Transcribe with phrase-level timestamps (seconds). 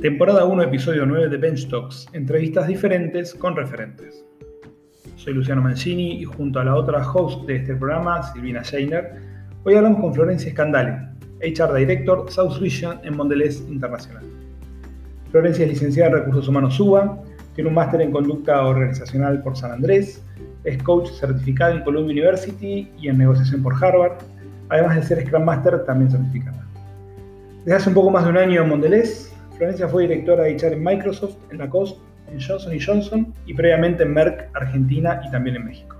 [0.00, 4.24] Temporada 1, episodio 9 de Bench Talks, entrevistas diferentes con referentes.
[5.16, 9.16] Soy Luciano Mancini y junto a la otra host de este programa, Silvina Scheiner,
[9.62, 11.06] hoy hablamos con Florencia Scandale,
[11.42, 14.22] HR Director South Region en Mondelez Internacional.
[15.30, 17.22] Florencia es licenciada en Recursos Humanos UBA,
[17.54, 20.24] tiene un máster en Conducta Organizacional por San Andrés,
[20.64, 24.12] es coach certificado en Columbia University y en negociación por Harvard,
[24.70, 26.66] además de ser Scrum Master también certificada.
[27.66, 29.29] Desde hace un poco más de un año en Mondelez,
[29.60, 32.00] Florencia fue directora de HR en Microsoft, en Lacoste,
[32.32, 35.96] en Johnson Johnson y previamente en Merck, Argentina y también en México.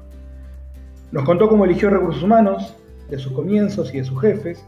[1.13, 2.75] Nos contó cómo eligió recursos humanos,
[3.11, 4.65] de sus comienzos y de sus jefes,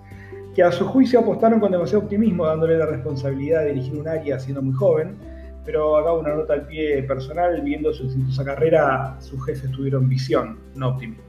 [0.54, 4.38] que a su juicio apostaron con demasiado optimismo dándole la responsabilidad de dirigir un área
[4.38, 5.16] siendo muy joven,
[5.64, 10.58] pero acá una nota al pie personal, viendo su exitosa carrera, sus jefes tuvieron visión,
[10.74, 11.24] no optimismo.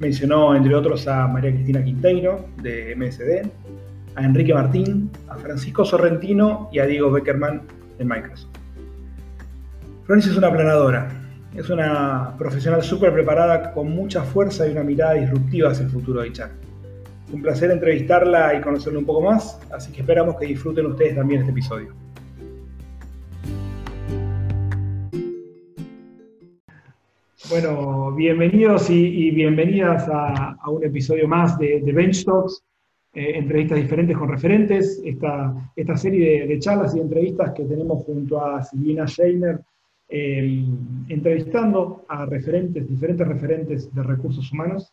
[0.00, 3.48] Mencionó, entre otros, a María Cristina Quinteiro, de MSD,
[4.16, 7.62] a Enrique Martín, a Francisco Sorrentino y a Diego Beckerman
[7.98, 8.50] de Microsoft.
[10.04, 11.08] Florencia es una planadora,
[11.54, 16.22] es una profesional súper preparada con mucha fuerza y una mirada disruptiva hacia el futuro
[16.22, 16.50] de HR.
[17.32, 21.40] Un placer entrevistarla y conocerla un poco más, así que esperamos que disfruten ustedes también
[21.40, 21.94] este episodio.
[27.48, 32.62] Bueno, bienvenidos y, bienvenidas a, un episodio más de, de Bench Talks.
[33.12, 38.44] Eh, entrevistas diferentes con referentes, esta, esta serie de, charlas y entrevistas que tenemos junto
[38.44, 39.60] a Silvina Scheiner,
[40.08, 40.64] eh,
[41.08, 44.92] entrevistando a referentes, diferentes referentes de recursos humanos.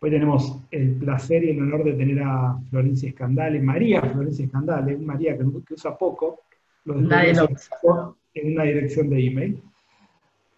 [0.00, 4.98] Hoy tenemos el placer y el honor de tener a Florencia Escandale, María Florencia Escandale,
[4.98, 6.40] María que, usa poco,
[6.84, 6.98] los
[8.34, 9.62] en una dirección de email.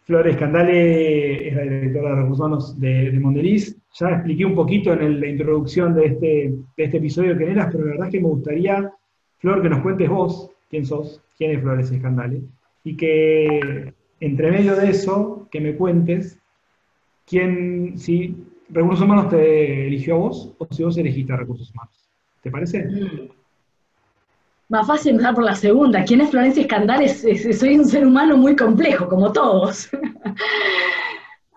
[0.03, 3.80] Flores Candale es la directora de recursos humanos de, de Mondeliz.
[3.95, 7.85] Ya expliqué un poquito en la introducción de este, de este episodio quién eras, pero
[7.85, 8.93] la verdad es que me gustaría,
[9.39, 12.43] Flor, que nos cuentes vos quién sos, quién es Flores Escandale,
[12.85, 16.39] y que entre medio de eso, que me cuentes
[17.27, 18.37] quién, si
[18.69, 21.95] Recursos Humanos te eligió a vos o si vos elegiste a Recursos Humanos.
[22.43, 22.85] ¿Te parece?
[22.85, 23.29] Mm.
[24.69, 26.05] Más fácil empezar por la segunda.
[26.05, 27.09] ¿Quién es Florencia Escandal?
[27.09, 29.91] soy un ser humano muy complejo, como todos.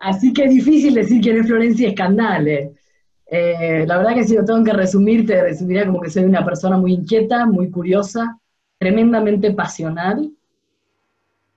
[0.04, 2.74] Así que es difícil decir quién es Florencia Escandale.
[3.26, 6.44] Eh, la verdad que si lo tengo que resumir, te resumiría como que soy una
[6.44, 8.38] persona muy inquieta, muy curiosa,
[8.78, 10.30] tremendamente pasional.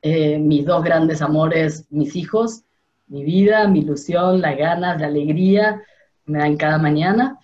[0.00, 2.62] Eh, mis dos grandes amores, mis hijos,
[3.08, 5.82] mi vida, mi ilusión, las ganas, la alegría,
[6.24, 7.40] me dan cada mañana.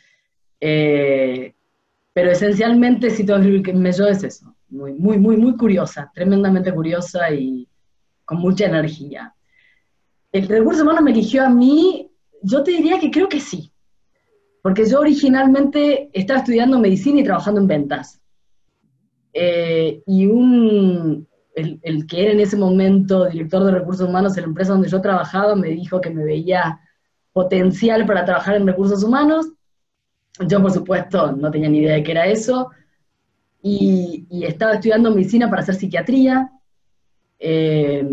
[0.60, 1.52] Eh,
[2.12, 6.72] pero esencialmente, si tengo que me yo es eso, muy, muy, muy, muy curiosa, tremendamente
[6.72, 7.66] curiosa y
[8.24, 9.34] con mucha energía.
[10.32, 12.10] ¿El recurso humano me eligió a mí?
[12.42, 13.72] Yo te diría que creo que sí,
[14.62, 18.20] porque yo originalmente estaba estudiando medicina y trabajando en ventas.
[19.34, 24.48] Eh, y un, el, que era en ese momento director de recursos humanos en la
[24.48, 26.80] empresa donde yo trabajaba me dijo que me veía
[27.32, 29.46] potencial para trabajar en recursos humanos
[30.40, 32.70] yo, por supuesto, no tenía ni idea de qué era eso,
[33.62, 36.50] y, estaba estudiando medicina para hacer psiquiatría.
[37.38, 38.04] Eh,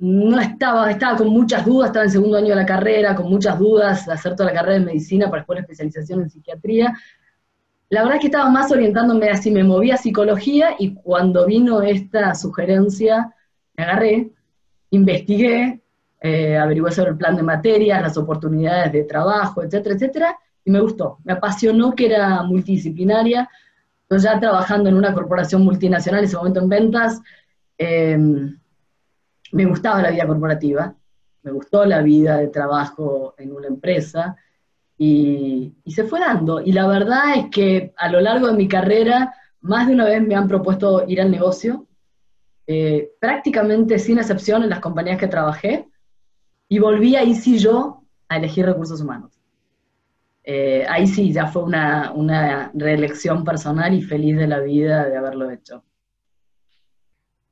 [0.00, 3.58] no estaba, estaba con muchas dudas, estaba en segundo año de la carrera, con muchas
[3.58, 6.94] dudas hacer toda la carrera de medicina para después la especialización en psiquiatría.
[7.90, 11.82] La verdad es que estaba más orientándome así, me movía a psicología y cuando vino
[11.82, 13.34] esta sugerencia,
[13.76, 14.30] me agarré,
[14.88, 15.82] investigué,
[16.22, 20.80] eh, averigué sobre el plan de materias, las oportunidades de trabajo, etcétera, etcétera, y me
[20.80, 23.50] gustó, me apasionó que era multidisciplinaria,
[24.08, 27.20] yo ya trabajando en una corporación multinacional, en ese momento en ventas,
[27.76, 28.59] em,
[29.52, 30.94] me gustaba la vida corporativa,
[31.42, 34.36] me gustó la vida de trabajo en una empresa
[34.96, 36.60] y, se fue dando.
[36.60, 40.22] Y la verdad es que a lo largo de mi carrera, más de una vez
[40.22, 41.86] me han propuesto ir al negocio,
[42.66, 45.88] eh, prácticamente sin excepción en las compañías que trabajé,
[46.68, 49.40] y volví ahí sí yo a elegir recursos humanos.
[50.44, 55.50] Eh, ahí sí, ya fue una, reelección personal y feliz de la vida de haberlo
[55.50, 55.84] hecho.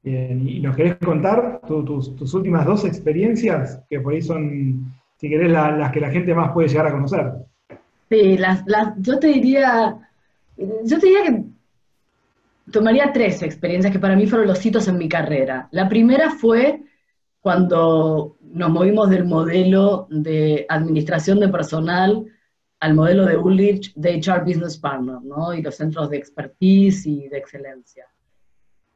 [0.02, 5.50] Bien, ¿y nos querés contar tus, últimas dos experiencias, que por ahí son, si querés,
[5.50, 7.32] las que la gente más puede llegar a conocer?
[8.08, 8.64] Sí, las,
[8.98, 9.98] yo te diría,
[10.56, 11.44] yo te diría que
[12.70, 15.68] tomaría tres experiencias que para mí fueron los hitos en mi carrera.
[15.72, 16.82] La primera fue
[17.40, 22.24] cuando nos movimos del modelo de administración de personal
[22.80, 25.52] al modelo de Ulrich de HR Business Partner, ¿no?
[25.52, 28.06] Y los centros de expertise y de excelencia.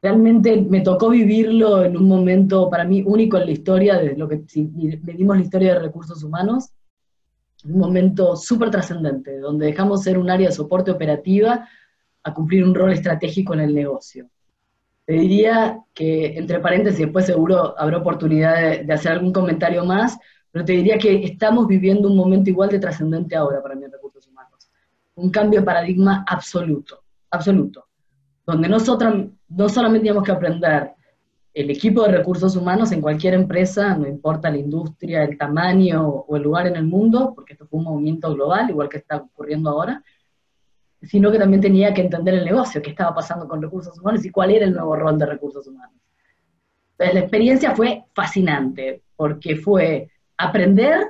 [0.03, 4.29] Realmente me tocó vivirlo en un momento para mí único en la historia, de lo
[4.29, 4.65] que si
[5.05, 6.71] medimos la historia de recursos humanos,
[7.65, 11.69] un momento súper trascendente, donde dejamos ser un área de soporte operativa
[12.25, 14.29] a cumplir un rol estratégico en el negocio.
[15.07, 20.19] Te diría que, entre paréntesis, después seguro habrá oportunidad de, hacer algún comentario más,
[20.51, 23.93] pero te diría que estamos viviendo un momento igual de trascendente ahora para mí en
[23.93, 24.69] recursos humanos.
[25.15, 27.87] Un cambio de paradigma absoluto, absoluto,
[28.47, 30.93] donde nosotros no solamente tenemos que aprender
[31.55, 36.37] el equipo de recursos humanos en cualquier empresa, no importa la industria, el tamaño o
[36.37, 39.71] el lugar en el mundo, porque esto fue un movimiento global, igual que está ocurriendo
[39.71, 40.03] ahora,
[41.03, 44.31] sino que también tenía que entender el negocio, qué estaba pasando con recursos humanos y
[44.31, 45.97] cuál era el nuevo rol de recursos humanos.
[46.93, 51.01] Entonces, la experiencia fue fascinante, porque fue aprender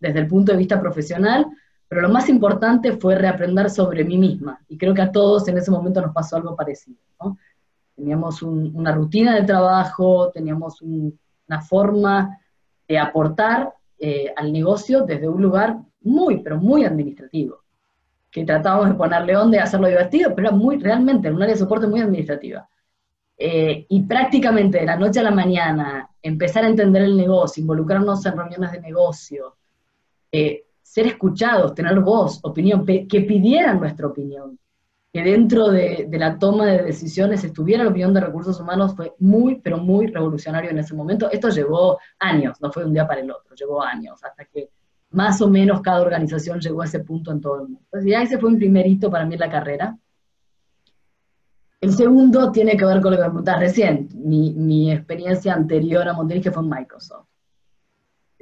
[0.00, 1.46] desde el punto de vista profesional,
[1.92, 5.58] pero lo más importante fue reaprender sobre mí misma, y creo que a todos en
[5.58, 6.96] ese momento nos pasó algo parecido.
[7.94, 12.38] Teníamos una rutina de trabajo, teníamos una forma
[12.88, 17.60] de aportar eh, al negocio desde un lugar muy, pero muy administrativo
[18.30, 21.60] que tratábamos de ponerle onda y hacerlo divertido, pero era muy, realmente, un área de
[21.60, 22.66] soporte muy administrativa.
[23.36, 28.24] Eh, y prácticamente de la noche a la mañana, empezar a entender el negocio, involucrarnos
[28.24, 29.56] en reuniones de negocio,
[30.32, 34.58] eh, ser escuchados, tener voz, opinión, que pidieran nuestra opinión,
[35.12, 39.60] que dentro de, la toma de decisiones estuviera la opinión de recursos humanos fue muy,
[39.60, 41.30] pero muy revolucionario en ese momento.
[41.30, 44.70] Esto llevó años, no fue un día para el otro, llevó años, hasta que
[45.10, 47.80] más o menos cada organización llegó a ese punto en todo el mundo.
[47.84, 49.98] Entonces ya ese fue un primer hito para mí en la carrera.
[51.78, 56.14] El segundo tiene que ver con lo que me preguntas recién, mi, experiencia anterior a
[56.14, 57.26] Mondelez, que fue en Microsoft.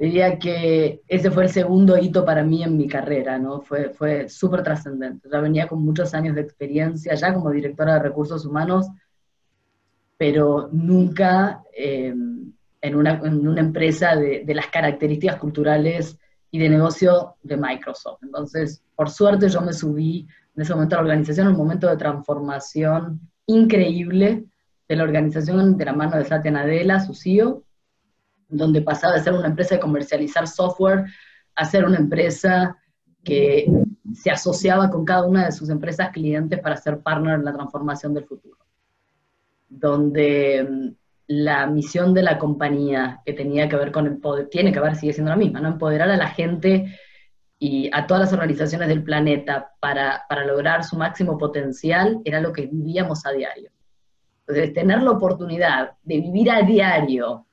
[0.01, 3.61] Diría que ese fue el segundo hito para mí en mi carrera, ¿no?
[3.61, 5.29] Fue, fue súper trascendente.
[5.31, 8.87] Ya venía con muchos años de experiencia, ya como directora de recursos humanos,
[10.17, 12.15] pero nunca eh,
[12.81, 16.17] en, una, en, una, empresa de, de, las características culturales
[16.49, 18.23] y de negocio de Microsoft.
[18.23, 21.97] Entonces, por suerte yo me subí en ese momento a la organización, un momento de
[21.97, 24.45] transformación increíble
[24.89, 27.61] de la organización de la mano de Satya Nadella, su CEO,
[28.51, 31.05] donde pasaba de ser una empresa de comercializar software
[31.55, 32.77] a ser una empresa
[33.23, 33.65] que
[34.13, 38.13] se asociaba con cada una de sus empresas clientes para ser partner en la transformación
[38.13, 38.57] del futuro.
[39.69, 40.93] Donde
[41.27, 44.95] la misión de la compañía que tenía que ver con el poder, tiene que ver,
[44.95, 45.69] sigue siendo la misma, ¿no?
[45.69, 46.97] Empoderar a la gente
[47.57, 52.51] y a todas las organizaciones del planeta para, para lograr su máximo potencial era lo
[52.51, 53.71] que vivíamos a diario.
[54.41, 57.45] Entonces, tener la oportunidad de vivir a diario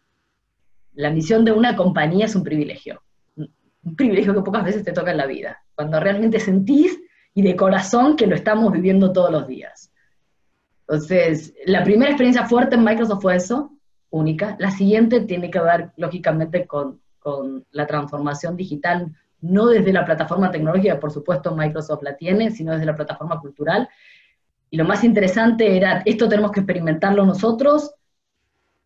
[0.98, 3.00] la misión de una compañía es un privilegio.
[3.36, 5.62] Un privilegio que pocas veces te toca en la vida.
[5.76, 6.98] Cuando realmente sentís
[7.34, 9.92] y de corazón que lo estamos viviendo todos los días.
[10.80, 13.70] Entonces, la primera experiencia fuerte en Microsoft fue eso,
[14.10, 14.56] única.
[14.58, 20.50] La siguiente tiene que ver, lógicamente, con, con la transformación digital, no desde la plataforma
[20.50, 23.88] tecnológica, por supuesto Microsoft la tiene, sino desde la plataforma cultural.
[24.68, 27.94] Y lo más interesante era, esto tenemos que experimentarlo nosotros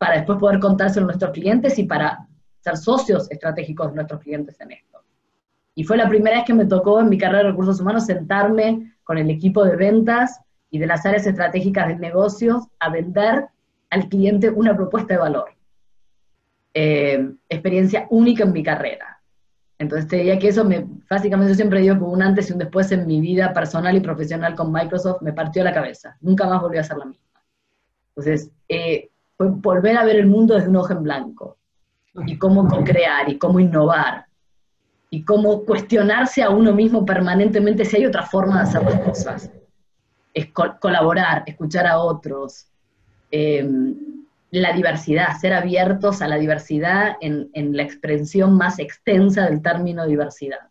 [0.02, 2.26] para después poder contárselo a nuestros clientes y para
[2.58, 5.04] ser socios estratégicos de nuestros clientes en esto.
[5.76, 8.96] Y fue la primera vez que me tocó en mi carrera de recursos humanos sentarme
[9.04, 10.40] con el equipo de ventas
[10.70, 13.46] y de las áreas estratégicas de negocios a vender
[13.90, 15.50] al cliente una propuesta de valor.
[16.74, 19.22] Eh, experiencia única en mi carrera.
[19.78, 22.58] Entonces te diría que eso me, básicamente yo siempre digo que un antes y un
[22.58, 26.16] después en mi vida personal y profesional con Microsoft me partió la cabeza.
[26.20, 27.40] Nunca más volví a ser la misma.
[28.08, 31.58] Entonces, eh, fue volver a ver el mundo desde un ojo en blanco.
[32.26, 34.26] Y cómo co-crear y cómo innovar.
[35.10, 39.50] Y cómo cuestionarse a uno mismo permanentemente si hay otra forma de hacer las cosas
[40.34, 40.48] es
[40.80, 42.66] colaborar, escuchar a otros,
[43.30, 43.94] em,
[44.50, 50.70] la diversidad, ser abiertos a la diversidad en, la expresión más extensa del término diversidad.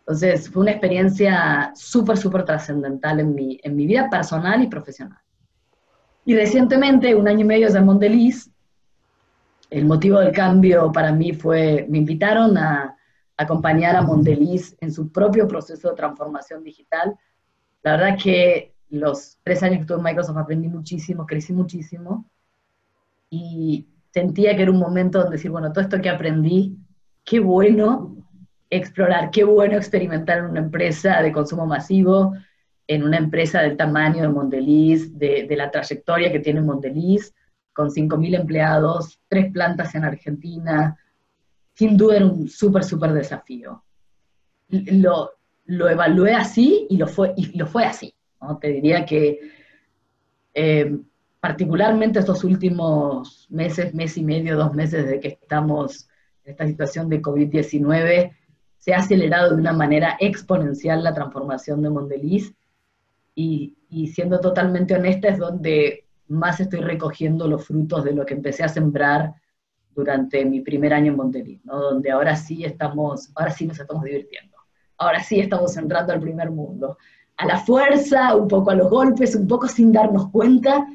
[0.00, 5.18] Entonces, fue una experiencia súper, súper trascendental en mi, en mi vida personal y profesional.
[6.26, 8.50] Y recientemente, un año y medio de Mondeliz,
[9.70, 12.96] el motivo del cambio para mí fue, me invitaron a
[13.36, 17.16] acompañar a Mondeliz en su propio proceso de transformación digital.
[17.84, 22.28] La verdad que los tres años que estuve en Microsoft aprendí muchísimo, crecí muchísimo
[23.30, 26.76] y sentía que era un momento donde decir, bueno, todo esto que aprendí,
[27.22, 28.16] qué bueno
[28.68, 32.34] explorar, qué bueno experimentar en una empresa de consumo masivo,
[32.88, 37.34] en una empresa del tamaño de Mondeliz, de, la trayectoria que tiene Mondeliz,
[37.72, 40.96] con 5.000 empleados, tres plantas en Argentina,
[41.74, 43.82] sin duda era un súper, súper desafío.
[44.68, 45.32] Lo,
[45.66, 48.14] lo evalué así y lo fue, y lo fue así.
[48.60, 49.40] Te diría que
[50.54, 50.96] eh,
[51.40, 56.08] particularmente estos últimos meses, mes y medio, dos meses de que estamos
[56.44, 58.32] en esta situación de COVID-19,
[58.78, 62.54] se ha acelerado de una manera exponencial la transformación de Mondeliz
[63.36, 63.76] y,
[64.08, 68.68] siendo totalmente honesta es donde más estoy recogiendo los frutos de lo que empecé a
[68.68, 69.34] sembrar
[69.94, 71.80] durante mi primer año en Montelí, ¿no?
[71.80, 74.56] donde ahora sí estamos, ahora sí nos estamos divirtiendo,
[74.98, 76.98] ahora sí estamos entrando al primer mundo.
[77.36, 80.86] A la fuerza, un poco a los golpes, un poco sin darnos cuenta,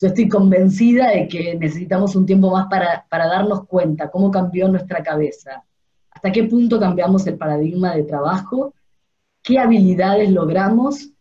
[0.00, 4.68] yo estoy convencida de que necesitamos un tiempo más para, para darnos cuenta cómo cambió
[4.68, 5.64] nuestra cabeza,
[6.10, 8.74] hasta qué punto cambiamos el paradigma de trabajo,
[9.42, 11.12] qué habilidades logramos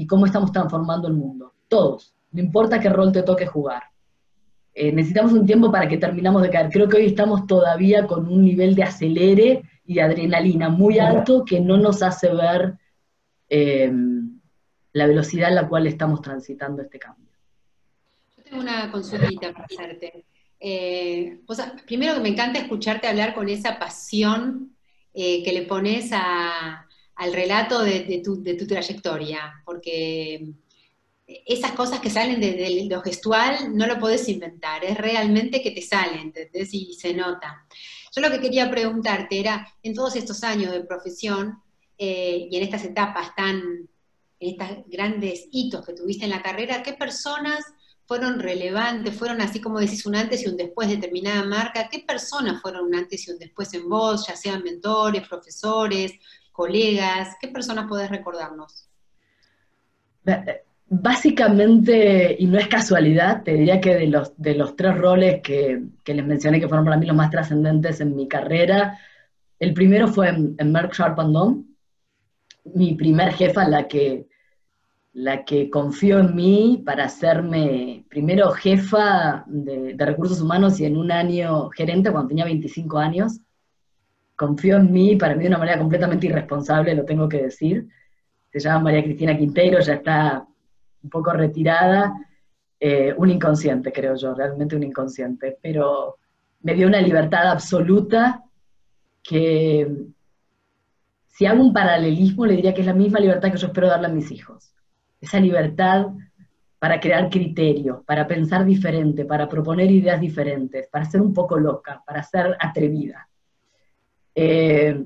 [0.00, 1.52] y cómo estamos transformando el mundo.
[1.68, 3.82] Todos, no importa qué rol te toque jugar.
[4.72, 6.70] Eh, necesitamos un tiempo para que terminamos de caer.
[6.70, 11.44] Creo que hoy estamos todavía con un nivel de acelere y de adrenalina muy alto
[11.44, 12.78] que no nos hace ver
[13.50, 13.92] eh,
[14.94, 17.28] la velocidad en la cual estamos transitando este cambio.
[18.38, 20.24] Yo tengo una consultita para hacerte.
[20.58, 21.40] Eh,
[21.84, 24.74] primero que me encanta escucharte hablar con esa pasión
[25.12, 26.10] que le pones
[27.20, 30.54] al relato de, tu, de tu trayectoria, porque
[31.26, 35.82] esas cosas que salen de, lo gestual no lo podés inventar, es realmente que te
[35.82, 36.72] salen, ¿entendés?
[36.72, 37.66] Y se nota.
[38.16, 41.62] Yo lo que quería preguntarte era, en todos estos años de profesión
[41.98, 43.58] eh, y en estas etapas tan,
[44.40, 47.62] en estos grandes hitos que tuviste en la carrera, ¿qué personas
[48.06, 51.90] fueron relevantes, fueron así como decís un antes y un después de determinada marca?
[51.90, 56.14] ¿Qué personas fueron un antes y un después en vos, ya sean mentores, profesores,
[56.60, 57.36] colegas?
[57.40, 58.86] ¿Qué personas podés recordarnos?
[60.26, 60.62] Eh,
[60.92, 65.80] Básicamente, y no es casualidad, te diría que de los, de los tres roles que,
[66.04, 68.98] les mencioné que fueron para mí los más trascendentes en mi carrera,
[69.60, 71.62] el primero fue en, Merck Sharp Dome,
[72.74, 74.26] mi primer jefa, la que,
[75.12, 80.96] la que confió en mí para hacerme primero jefa de, de, recursos humanos y en
[80.96, 83.38] un año gerente cuando tenía 25 años.
[84.40, 87.86] Confió en mí, para mí de una manera completamente irresponsable, lo tengo que decir.
[88.50, 90.46] Se llama María Cristina Quinteiro, ya está
[91.02, 92.14] un poco retirada,
[92.80, 96.16] eh, un inconsciente, creo yo, realmente un inconsciente, pero
[96.62, 98.42] me dio una libertad absoluta
[99.22, 99.86] que
[101.26, 104.06] si hago un paralelismo le diría que es la misma libertad que yo espero darle
[104.06, 104.72] a mis hijos.
[105.20, 106.06] Esa libertad
[106.78, 112.02] para crear criterios, para pensar diferente, para proponer ideas diferentes, para ser un poco loca,
[112.06, 113.28] para ser atrevida.
[114.34, 115.04] Eh,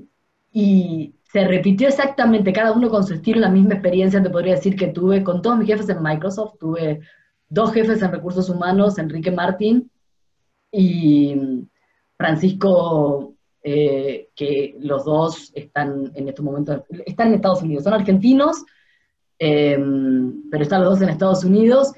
[0.51, 4.75] y se repitió exactamente, cada uno con su estilo, la misma experiencia, te podría decir
[4.75, 7.01] que tuve con todos mis jefes en Microsoft, tuve
[7.49, 9.91] dos jefes en recursos humanos, Enrique Martín
[10.71, 11.35] y
[12.17, 18.63] Francisco, eh, que los dos están en estos momentos, están en Estados Unidos, son argentinos,
[19.37, 19.77] eh,
[20.49, 21.91] pero están los dos en Estados Unidos,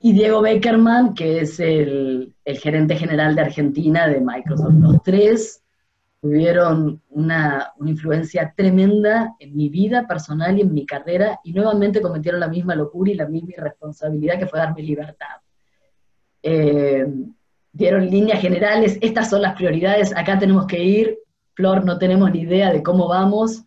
[0.00, 4.74] y Diego Beckerman, que es el, el gerente general de Argentina de Microsoft.
[4.80, 5.62] Los tres
[6.20, 12.40] tuvieron una, influencia tremenda en mi vida personal y en mi carrera, y nuevamente cometieron
[12.40, 15.36] la misma locura y la misma irresponsabilidad que fue darme libertad.
[16.42, 17.06] Eh,
[17.72, 21.18] dieron líneas generales, estas son las prioridades, acá tenemos que ir,
[21.54, 23.64] Flor, no tenemos ni idea de cómo vamos,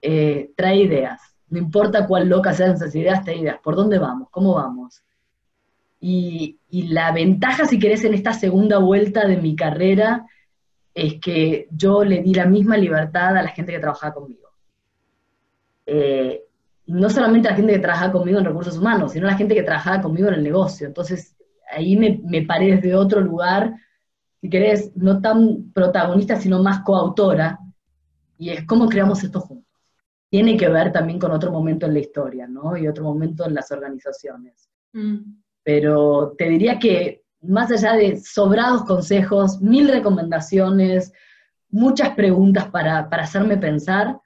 [0.00, 4.28] eh, trae ideas, no importa cuál loca sean esas ideas, trae ideas, ¿por dónde vamos?
[4.30, 5.02] ¿Cómo vamos?
[6.00, 10.26] Y, y la ventaja, si querés, en esta segunda vuelta de mi carrera,
[10.96, 14.48] es que yo le di la misma libertad a la gente que trabajaba conmigo.
[15.84, 16.42] Eh,
[16.86, 19.54] no solamente a la gente que trabajaba conmigo en recursos humanos, sino a la gente
[19.54, 20.86] que trabajaba conmigo en el negocio.
[20.86, 21.36] Entonces,
[21.70, 23.74] ahí me, me paré desde otro lugar,
[24.40, 27.58] si querés, no tan protagonista, sino más coautora,
[28.38, 29.78] y es cómo creamos esto juntos.
[30.30, 32.74] Tiene que ver también con otro momento en la historia, ¿no?
[32.74, 34.70] Y otro momento en las organizaciones.
[34.94, 35.16] Mm.
[35.62, 41.12] Pero te diría que más allá de sobrados consejos, mil recomendaciones,
[41.68, 44.18] muchas preguntas para, hacerme pensar,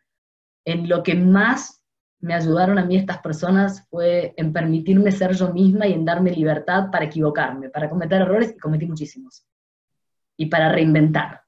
[0.64, 1.82] en lo que más
[2.20, 6.30] me ayudaron a mí estas personas fue en permitirme ser yo misma y en darme
[6.30, 9.46] libertad para equivocarme, para cometer errores, y cometí muchísimos,
[10.36, 11.42] y para reinventar.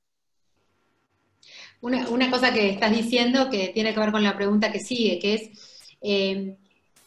[1.82, 5.34] Una, cosa que estás diciendo que tiene que ver con la pregunta que sigue, que
[5.34, 6.56] es, eh,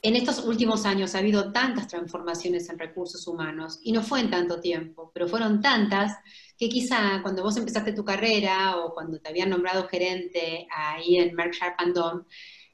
[0.07, 4.29] en estos últimos años ha habido tantas transformaciones en recursos humanos, y no fue en
[4.29, 6.17] tanto tiempo, pero fueron tantas
[6.57, 11.33] que quizá cuando vos empezaste tu carrera o cuando te habían nombrado gerente ahí en
[11.33, 12.23] Merck Sharp Dome,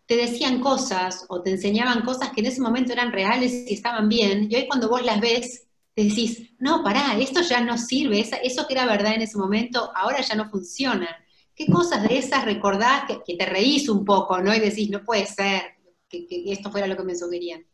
[0.05, 4.09] te decían cosas o te enseñaban cosas que en ese momento eran reales y estaban
[4.09, 8.19] bien, y hoy cuando vos las ves, te decís, no, pará, esto ya no sirve,
[8.43, 11.07] eso que era verdad en ese momento, ahora ya no funciona.
[11.53, 14.55] ¿Qué cosas de esas recordás que, que te reís un poco, ¿no?
[14.55, 15.80] Y decís, no puede ser,
[16.11, 17.65] que, esto fuera lo que me sugerían.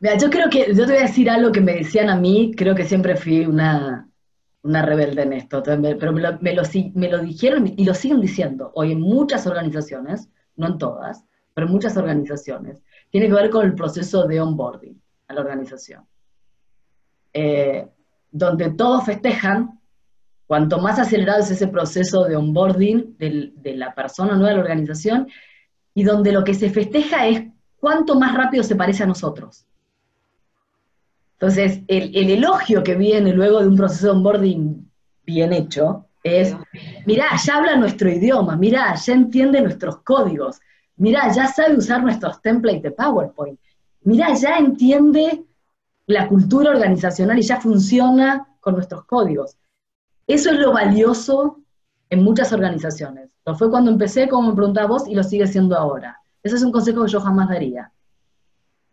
[0.00, 2.52] Mira, yo creo que, yo te voy a decir algo que me decían a mí,
[2.56, 4.08] creo que siempre fui una,
[4.62, 6.62] una rebelde en esto, pero me lo, me, lo,
[6.94, 11.66] me lo dijeron y lo siguen diciendo hoy en muchas organizaciones, no en todas, pero
[11.66, 12.80] en muchas organizaciones,
[13.10, 16.06] tiene que ver con el proceso de onboarding a la organización.
[17.32, 17.88] eh,
[18.30, 19.80] donde todos festejan,
[20.46, 25.28] cuanto más acelerado es ese proceso de onboarding de la persona nueva de la organización,
[25.94, 27.42] y donde lo que se festeja es
[27.80, 29.64] cuánto más rápido se parece a nosotros.
[31.34, 34.90] Entonces, el, el elogio que viene luego de un proceso de onboarding
[35.24, 36.56] bien hecho es,
[37.06, 40.58] mirá, ya habla nuestro idioma, mirá, ya entiende nuestros códigos,
[40.96, 43.58] mirá, ya sabe usar nuestros templates de PowerPoint,
[44.02, 45.44] mirá, ya entiende
[46.06, 49.56] la cultura organizacional y ya funciona con nuestros códigos.
[50.26, 51.60] Eso es lo valioso
[52.10, 53.30] en muchas organizaciones.
[53.44, 56.20] Lo fue cuando empecé, como me preguntaba vos, y lo sigue siendo ahora.
[56.42, 57.92] Ese es un consejo que yo jamás daría.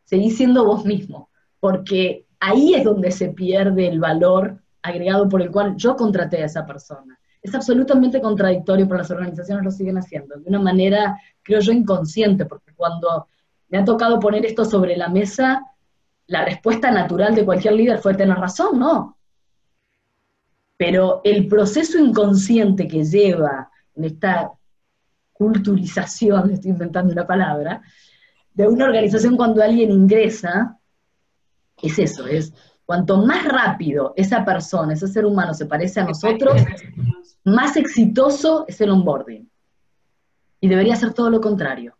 [0.03, 5.51] Seguí siendo vos mismo, porque ahí es donde se pierde el valor agregado por el
[5.51, 7.19] cual yo contraté a esa persona.
[7.41, 12.45] Es absolutamente contradictorio, pero las organizaciones lo siguen haciendo, de una manera, creo yo, inconsciente,
[12.45, 13.27] porque cuando
[13.69, 15.63] me ha tocado poner esto sobre la mesa,
[16.27, 19.17] la respuesta natural de cualquier líder fue tener razón, ¿no?
[20.77, 24.51] Pero el proceso inconsciente que lleva en esta
[25.35, 27.81] culturización, estoy inventando una palabra,
[28.53, 30.79] de una organización cuando alguien ingresa,
[31.81, 32.53] es eso, es
[32.85, 36.61] cuanto más rápido esa persona, ese ser humano se parece a nosotros,
[37.43, 39.49] más exitoso es el onboarding.
[40.61, 41.97] Y debería ser todo lo contrario.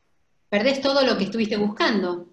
[0.50, 2.30] Perdés todo lo que estuviste buscando.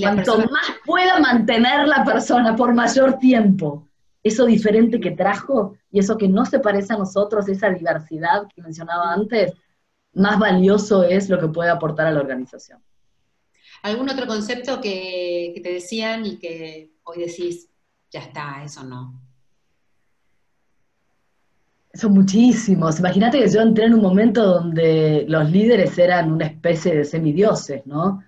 [0.00, 3.88] Cuanto más pueda mantener la persona por mayor tiempo,
[4.22, 8.62] eso diferente que trajo y eso que no se parece a nosotros, esa diversidad que
[8.62, 9.52] mencionaba antes,
[10.14, 12.80] más valioso es lo que puede aportar a la organización.
[13.82, 17.68] ¿Algún otro concepto que, te decían y que hoy decís,
[18.10, 19.20] ya está, eso no?
[21.94, 23.00] Son muchísimos.
[23.00, 27.84] Imagínate que yo entré en un momento donde los líderes eran una especie de semidioses,
[27.86, 28.22] ¿no?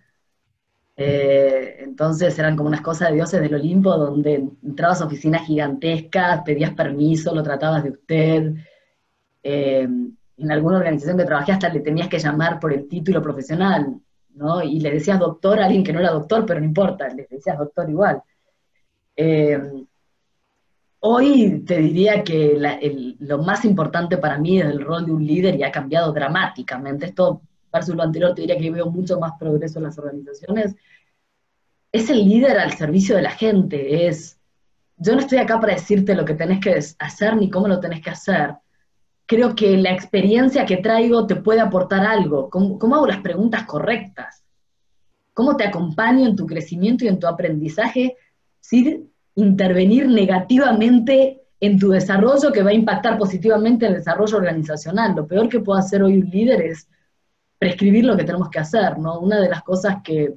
[0.97, 6.42] Eh, entonces eran como unas cosas de dioses del Olimpo donde entrabas a oficinas gigantescas,
[6.44, 8.55] pedías permiso, lo tratabas de usted.
[9.42, 9.88] Eh,
[10.37, 14.01] en alguna organización que trabajé hasta le tenías que llamar por el título profesional,
[14.35, 14.62] ¿no?
[14.62, 17.59] Y le decías doctor a alguien que no era doctor, pero no importa, le decías
[17.59, 18.23] doctor igual.
[19.16, 19.87] Eh,
[21.01, 22.59] hoy te diría que
[23.20, 27.07] lo más importante para mí es el rol de un líder y ha cambiado dramáticamente.
[27.07, 27.42] Esto
[27.73, 30.75] versus lo anterior te diría que veo mucho más progreso en las organizaciones.
[31.92, 34.40] Es el líder al servicio de la gente, es,
[34.97, 38.01] yo no estoy acá para decirte lo que tenés que hacer ni cómo lo tenés
[38.01, 38.55] que hacer,
[39.27, 42.51] creo que la experiencia que traigo te puede aportar algo.
[42.51, 44.45] ¿Cómo, hago las preguntas correctas?
[45.33, 48.17] ¿Cómo te acompaño en tu crecimiento y en tu aprendizaje
[48.61, 55.15] sin intervenir negativamente en tu desarrollo que va a impactar positivamente en el desarrollo organizacional?
[55.17, 56.89] Lo peor que puede hacer hoy un líder es
[57.59, 59.19] prescribir lo que tenemos que hacer, ¿no?
[59.21, 60.35] Una de las cosas que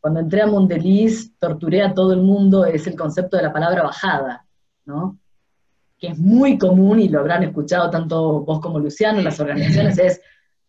[0.00, 3.82] cuando entré a Mondeliz torturé a todo el mundo es el concepto de la palabra
[3.82, 4.46] bajada,
[4.84, 5.18] ¿no?
[5.98, 9.98] Que es muy común y lo habrán escuchado tanto vos como Luciano en las organizaciones,
[9.98, 10.20] es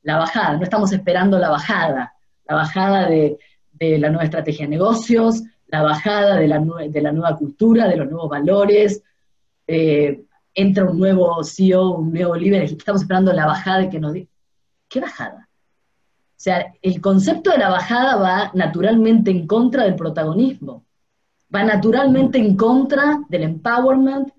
[0.01, 0.57] la bajada.
[0.57, 2.13] No estamos esperando la bajada,
[2.47, 3.37] la bajada de,
[3.79, 8.09] la nueva estrategia de negocios, la bajada de la, de la nueva cultura, de los
[8.09, 9.03] nuevos valores.
[9.67, 14.13] Eh, entra un nuevo CEO, un nuevo líder, estamos esperando la bajada de que nos
[14.13, 14.27] diga,
[14.89, 15.47] ¿qué bajada?
[15.47, 20.85] O sea, el concepto de la bajada va naturalmente en contra del protagonismo,
[21.53, 24.29] va naturalmente en contra del empowerment,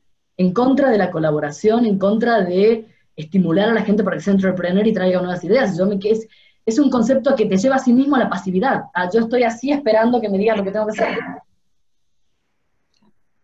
[0.41, 4.33] en contra de la colaboración, en contra de estimular a la gente para que sea
[4.33, 5.77] entrepreneur y traiga nuevas ideas.
[5.77, 6.27] Yo me, es,
[6.65, 8.85] es un concepto que te lleva a sí mismo a la pasividad.
[9.13, 11.19] yo estoy así esperando que me digas lo que tengo que hacer.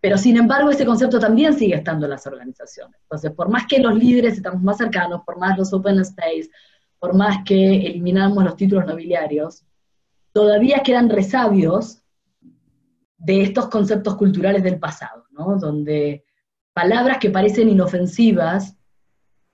[0.00, 2.98] Pero sin embargo, ese concepto también sigue estando en las organizaciones.
[3.02, 6.48] Entonces, por más que los líderes estamos más cercanos, por más los open space,
[6.98, 9.66] por más que eliminamos los títulos nobiliarios,
[10.32, 12.02] todavía quedan resabios
[13.18, 15.58] de estos conceptos culturales del pasado, ¿no?
[15.58, 16.25] Donde
[16.76, 18.76] palabras que parecen inofensivas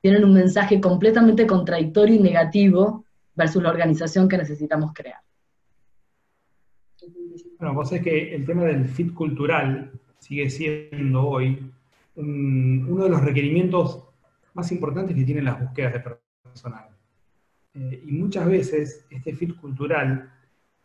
[0.00, 3.04] tienen un mensaje completamente contradictorio y negativo
[3.36, 5.20] versus la organización que necesitamos crear.
[7.60, 11.72] Bueno, vos sabés que el tema del fit cultural sigue siendo hoy
[12.16, 14.02] uno de los requerimientos
[14.54, 16.88] más importantes que tienen las búsquedas de personal.
[17.74, 20.28] Eh, y muchas veces este fit cultural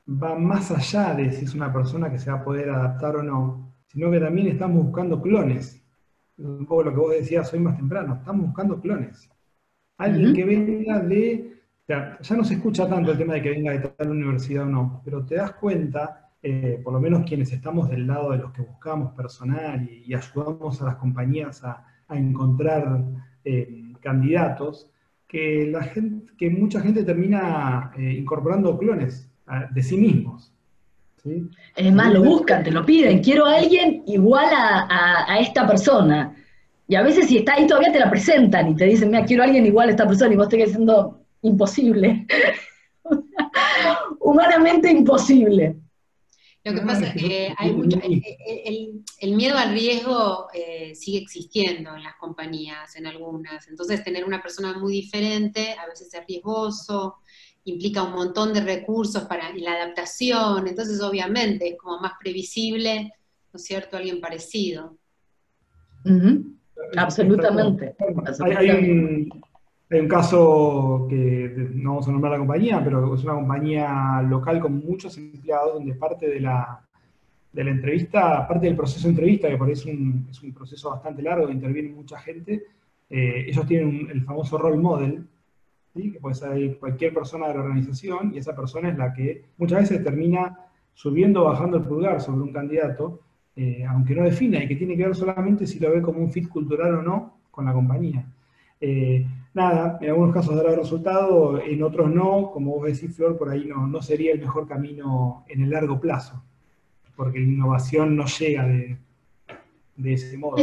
[0.08, 3.24] va más allá de si es una persona que se va a poder adaptar o
[3.24, 5.84] no, sino que también estamos buscando clones
[6.38, 9.30] un poco lo que vos decías hoy más temprano, estamos buscando clones.
[9.98, 13.80] Alguien que venga de, ya, no se escucha tanto el tema de que venga de
[13.80, 18.06] tal universidad o no, pero te das cuenta, eh, por lo menos quienes estamos del
[18.06, 23.04] lado de los que buscamos personal y, ayudamos a las compañías a, encontrar
[23.44, 24.90] eh, candidatos,
[25.28, 29.30] que, la gente, que mucha gente termina eh, incorporando clones
[29.72, 30.54] de sí mismos.
[31.76, 33.24] Es más, lo buscan, te lo piden.
[33.24, 36.36] Quiero a alguien igual a, esta persona.
[36.88, 39.44] Y a veces si está ahí todavía te la presentan y te dicen, mira, quiero
[39.44, 42.26] a alguien igual a esta persona y vos te quedas diciendo, imposible.
[44.20, 45.76] Humanamente imposible.
[46.68, 52.04] Lo que pasa es que hay mucho, el, miedo al riesgo eh, sigue existiendo en
[52.04, 53.70] las compañías, en algunas.
[53.70, 57.20] Entonces, tener una persona muy diferente a veces es riesgoso,
[57.68, 60.68] implica un montón de recursos para la adaptación.
[60.68, 63.14] Entonces, obviamente, es como más previsible,
[63.54, 64.98] ¿no es cierto?, alguien parecido.
[66.96, 67.96] Absolutamente.
[68.56, 74.60] Hay, un, caso que no vamos a nombrar la compañía, pero es una compañía local
[74.62, 76.82] con muchos empleados donde parte de la,
[77.52, 80.54] de la entrevista, parte del proceso de entrevista, que por ahí es un, es un
[80.54, 82.64] proceso bastante largo, interviene mucha gente,
[83.10, 85.28] eh, ellos tienen el famoso role model,
[85.98, 89.82] que puede ser cualquier persona de la organización, y esa persona es la que muchas
[89.82, 90.58] veces termina
[90.94, 93.22] subiendo o bajando el pulgar sobre un candidato,
[93.56, 96.32] eh, aunque no defina, y que tiene que ver solamente si lo ve como un
[96.32, 98.26] fit cultural o no con la compañía.
[98.80, 103.50] Eh, nada, en algunos casos dará resultado, en otros no, como vos decís, Flor, por
[103.50, 106.44] ahí no, no sería el mejor camino en el largo plazo,
[107.16, 108.98] porque la innovación no llega de,
[110.04, 110.58] ese modo.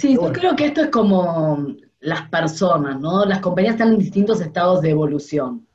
[0.00, 3.24] sí, yo creo que esto es como las personas, ¿no?
[3.24, 5.66] Las compañías están en distintos estados de evolución.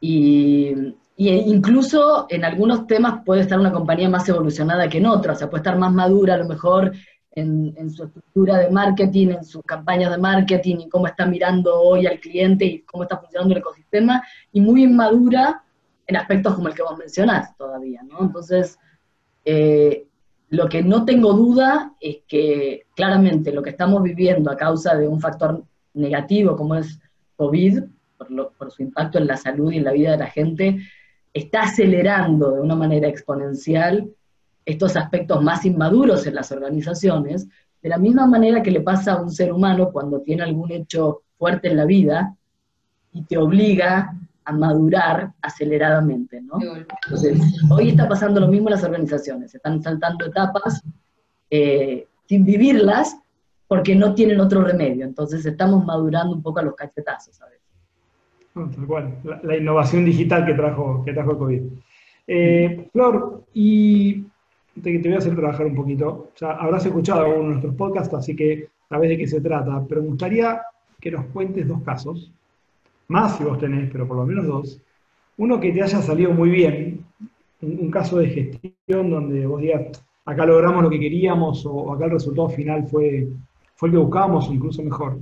[0.00, 5.36] Y y incluso en algunos temas puede estar una compañía más evolucionada que en otras,
[5.36, 6.92] o sea, puede estar más madura a lo mejor
[7.30, 12.06] en, su estructura de marketing, en sus campañas de marketing y cómo está mirando hoy
[12.06, 14.22] al cliente y cómo está funcionando el ecosistema,
[14.52, 15.62] y muy inmadura
[16.06, 18.20] en aspectos como el que vos mencionás todavía, ¿no?
[18.22, 18.78] Entonces,
[19.44, 20.05] eh,
[20.48, 25.08] lo que no tengo duda es que claramente lo que estamos viviendo a causa de
[25.08, 27.00] un factor negativo como es
[27.36, 27.82] COVID,
[28.16, 30.78] por, por su impacto en la salud y en la vida de la gente,
[31.32, 34.08] está acelerando de una manera exponencial
[34.64, 37.48] estos aspectos más inmaduros en las organizaciones,
[37.82, 41.22] de la misma manera que le pasa a un ser humano cuando tiene algún hecho
[41.38, 42.34] fuerte en la vida
[43.12, 44.14] y te obliga
[44.46, 46.58] a madurar aceleradamente, ¿no?
[47.04, 50.82] Entonces, hoy está pasando lo mismo en las organizaciones, están saltando etapas
[51.50, 53.16] eh, sin vivirlas
[53.66, 57.60] porque no tienen otro remedio, entonces estamos madurando un poco a los cachetazos, ¿sabes?
[59.42, 61.62] la, innovación digital que trajo, que trajo el COVID.
[62.28, 64.22] Eh, Flor, y
[64.80, 66.30] te, te, voy a hacer trabajar un poquito.
[66.40, 70.02] Ya habrás escuchado algunos de nuestros podcasts, así que sabes de qué se trata, pero
[70.02, 70.62] me gustaría
[71.00, 72.32] que nos cuentes dos casos,
[73.08, 74.80] más si vos tenés, pero por lo menos dos.
[75.38, 77.04] Uno que te haya salido muy bien,
[77.62, 82.12] un, caso de gestión donde vos digas, acá logramos lo que queríamos o acá el
[82.12, 83.28] resultado final fue,
[83.74, 85.18] fue el que buscábamos o incluso mejor.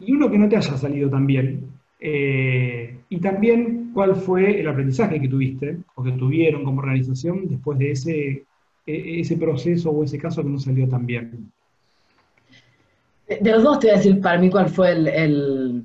[0.00, 4.68] Y uno que no te haya salido tan bien, eh, y también cuál fue el
[4.68, 8.44] aprendizaje que tuviste o que tuvieron como organización después de ese,
[8.86, 11.50] e, ese proceso o ese caso que no salió tan bien.
[13.28, 15.84] De los dos te voy a decir para mí cuál fue el, el,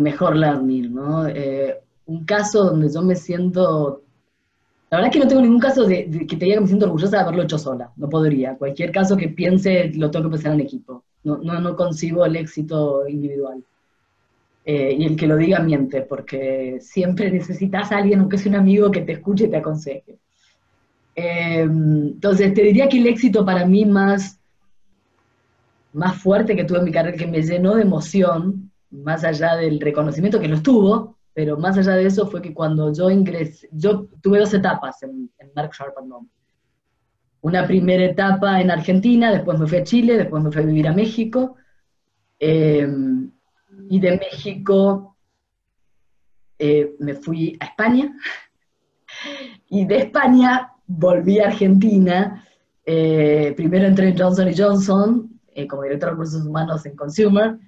[0.00, 1.26] mejor learning, ¿no?
[1.26, 4.02] Eh, un caso donde yo me siento...
[4.90, 6.86] La verdad es que no tengo ningún caso de, que te diga que me siento
[6.86, 8.56] orgullosa de haberlo hecho sola, no podría.
[8.56, 11.04] Cualquier caso que piense lo tengo que pensar en equipo.
[11.24, 13.62] No, no, no concibo el éxito individual.
[14.64, 18.58] Eh, y el que lo diga miente, porque siempre necesitas a alguien, aunque sea un
[18.58, 20.18] amigo, que te escuche y te aconseje.
[21.16, 24.38] Eh, entonces, te diría que el éxito para mí más,
[25.94, 29.80] más fuerte que tuve en mi carrera, que me llenó de emoción, más allá del
[29.80, 34.06] reconocimiento que lo estuvo, pero más allá de eso fue que cuando yo ingresé, yo
[34.22, 35.94] tuve dos etapas en, en Mark Sharp
[37.42, 40.88] Una primera etapa en Argentina, después me fui a Chile, después me fui a vivir
[40.88, 41.56] a México.
[42.40, 42.88] Eh,
[43.90, 45.16] y de México
[46.58, 48.16] eh, me fui a España
[49.68, 52.44] y de España volví a Argentina.
[52.84, 57.58] Eh, primero entré en Johnson Johnson eh, como director de recursos humanos en Consumer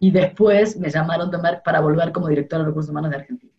[0.00, 3.52] y después me llamaron de Merck para volver como director de recursos humanos de Argentina.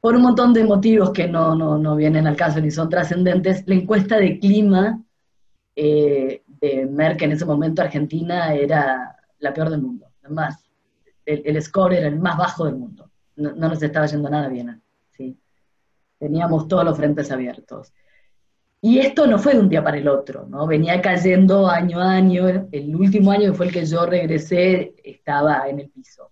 [0.00, 3.62] Por un montón de motivos que no, no, no vienen al caso ni son trascendentes,
[3.66, 5.00] la encuesta de clima
[5.74, 10.10] de Merck en ese momento Argentina era la peor del mundo.
[10.22, 10.64] Además,
[11.24, 13.10] el, score era el más bajo del mundo.
[13.36, 14.82] No, nos estaba yendo nada bien.
[15.10, 15.38] ¿sí?
[16.18, 17.92] Teníamos todos los frentes abiertos.
[18.86, 20.64] Y esto no fue de un día para el otro, ¿no?
[20.64, 22.68] Venía cayendo año a año.
[22.70, 26.30] El último año que fue el que yo regresé estaba en el piso.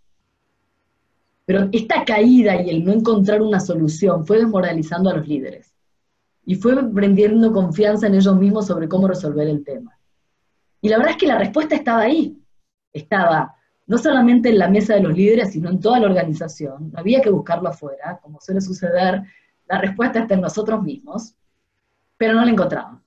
[1.44, 5.74] Pero esta caída y el no encontrar una solución fue desmoralizando a los líderes.
[6.46, 9.98] Y fue prendiendo confianza en ellos mismos sobre cómo resolver el tema.
[10.80, 12.38] Y la verdad es que la respuesta estaba ahí.
[12.92, 13.52] Estaba
[13.88, 16.92] no solamente en la mesa de los líderes, sino en toda la organización.
[16.94, 19.24] Había que buscarlo afuera, como suele suceder
[19.66, 21.34] la respuesta está en nosotros mismos,
[22.24, 23.02] pero no la encontraban.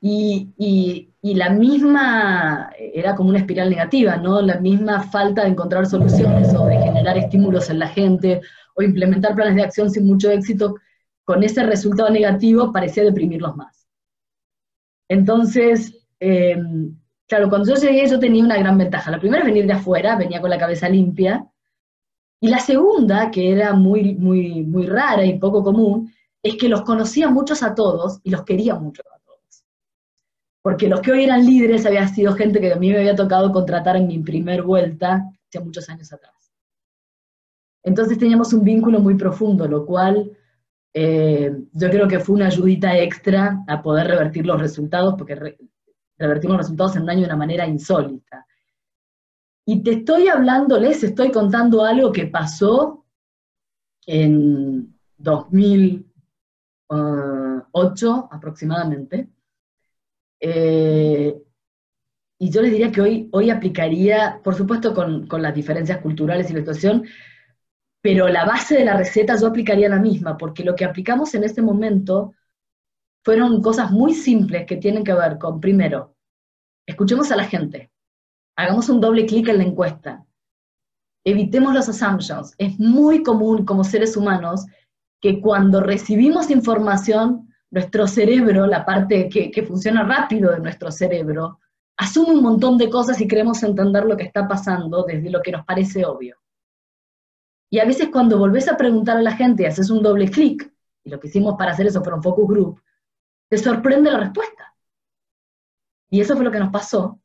[0.00, 4.40] Y, y, la misma, era como una espiral negativa, ¿no?
[4.40, 8.40] La misma falta de encontrar soluciones o de generar estímulos en la gente
[8.76, 10.76] o implementar planes de acción sin mucho éxito,
[11.22, 13.86] con ese resultado negativo parecía deprimirlos más.
[15.06, 16.56] Entonces, eh,
[17.26, 19.10] claro, cuando yo llegué yo tenía una gran ventaja.
[19.10, 21.46] La primera es venir de afuera, venía con la cabeza limpia,
[22.40, 26.10] y la segunda, que era muy, muy, muy rara y poco común,
[26.44, 29.64] es que los conocía muchos a todos y los quería mucho a todos.
[30.62, 33.50] Porque los que hoy eran líderes había sido gente que a mí me había tocado
[33.50, 36.52] contratar en mi primer vuelta, hace muchos años atrás.
[37.82, 40.36] Entonces teníamos un vínculo muy profundo, lo cual
[40.92, 45.56] eh, yo creo que fue una ayudita extra a poder revertir los resultados, porque
[46.18, 48.46] revertimos los resultados en un año de una manera insólita.
[49.64, 53.06] Y te estoy hablando, les estoy contando algo que pasó
[54.04, 54.94] en
[56.88, 59.28] 2008 aproximadamente.
[60.40, 61.34] Eh,
[62.38, 66.50] y yo les diría que hoy, hoy aplicaría, por supuesto con, con, las diferencias culturales
[66.50, 67.04] y la situación,
[68.02, 71.44] pero la base de la receta yo aplicaría la misma, porque lo que aplicamos en
[71.44, 72.34] este momento
[73.24, 76.14] fueron cosas muy simples que tienen que ver con, primero,
[76.86, 77.90] escuchemos a la gente,
[78.56, 80.26] hagamos un doble clic en la encuesta.
[81.24, 82.54] Evitemos los assumptions.
[82.58, 84.66] Es muy común como seres humanos
[85.24, 91.60] que cuando recibimos información, nuestro cerebro, la parte que, que funciona rápido de nuestro cerebro,
[91.96, 95.50] asume un montón de cosas y queremos entender lo que está pasando desde lo que
[95.50, 96.36] nos parece obvio.
[97.70, 100.70] Y a veces cuando volvés a preguntar a la gente haces un doble clic,
[101.02, 102.82] y lo que hicimos para hacer eso fue un focus group,
[103.48, 104.74] te sorprende la respuesta.
[106.10, 107.18] Y eso fue lo que nos pasó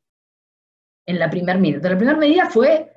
[1.04, 1.90] en la primera medida.
[1.90, 2.94] La primera medida fue,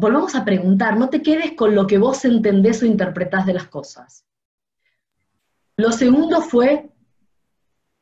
[0.00, 3.66] volvamos a preguntar, no te quedes con lo que vos entendés o interpretás de las
[3.66, 4.24] cosas.
[5.76, 6.88] Lo segundo fue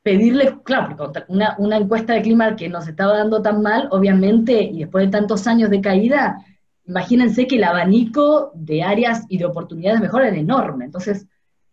[0.02, 4.78] pedirle, claro, una, una encuesta de clima que nos estaba dando tan mal, obviamente, y
[4.78, 6.38] después de tantos años de caída,
[6.86, 10.84] imagínense que el abanico de áreas y de oportunidades mejor era enorme.
[10.84, 11.26] Entonces,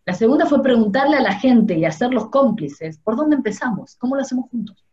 [0.05, 3.95] la segunda fue preguntarle a la gente y hacerlos cómplices, ¿por dónde empezamos?
[3.95, 4.83] ¿Cómo lo hacemos juntos?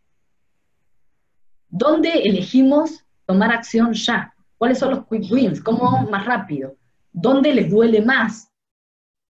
[1.69, 4.32] ¿Dónde elegimos tomar acción ya?
[4.63, 5.61] ¿Cuáles son los quick wins?
[5.61, 6.77] ¿Cómo más rápido?
[7.13, 8.49] ¿Dónde les duele más?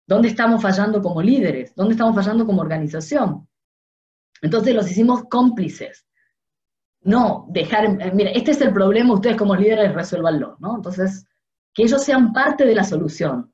[0.07, 1.75] ¿Dónde estamos fallando como líderes?
[1.75, 3.47] ¿Dónde estamos fallando como organización?
[4.41, 6.07] Entonces los hicimos cómplices.
[7.01, 10.77] No dejar, eh, mira, este es el problema, ustedes como líderes resuélvanlo, ¿no?
[10.77, 11.27] Entonces,
[11.75, 13.53] que ellos sean parte de la solución,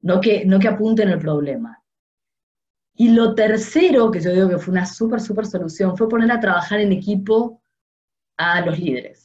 [0.00, 1.80] no que, no que apunten el problema.
[2.96, 6.40] Y lo tercero, que yo digo que fue una súper, súper solución, fue poner a
[6.40, 7.62] trabajar en equipo
[8.36, 9.23] a los líderes.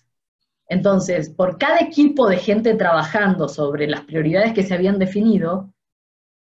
[0.69, 5.73] Entonces, por cada equipo de gente trabajando sobre las prioridades que se habían definido,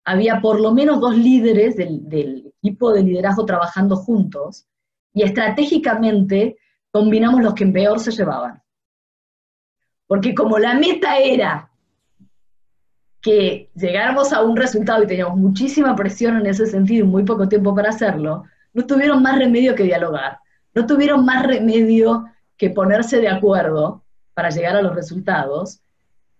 [0.04, 4.66] había por lo menos dos líderes del, equipo de liderazgo trabajando juntos
[5.12, 6.56] y estratégicamente
[6.92, 8.62] combinamos los que peor se llevaban.
[10.06, 11.70] Porque como la meta era
[13.20, 17.48] que llegáramos a un resultado y teníamos muchísima presión en ese sentido y muy poco
[17.48, 20.38] tiempo para hacerlo, no tuvieron más remedio que dialogar,
[20.72, 24.03] no tuvieron más remedio que ponerse de acuerdo
[24.34, 25.80] para llegar a los resultados.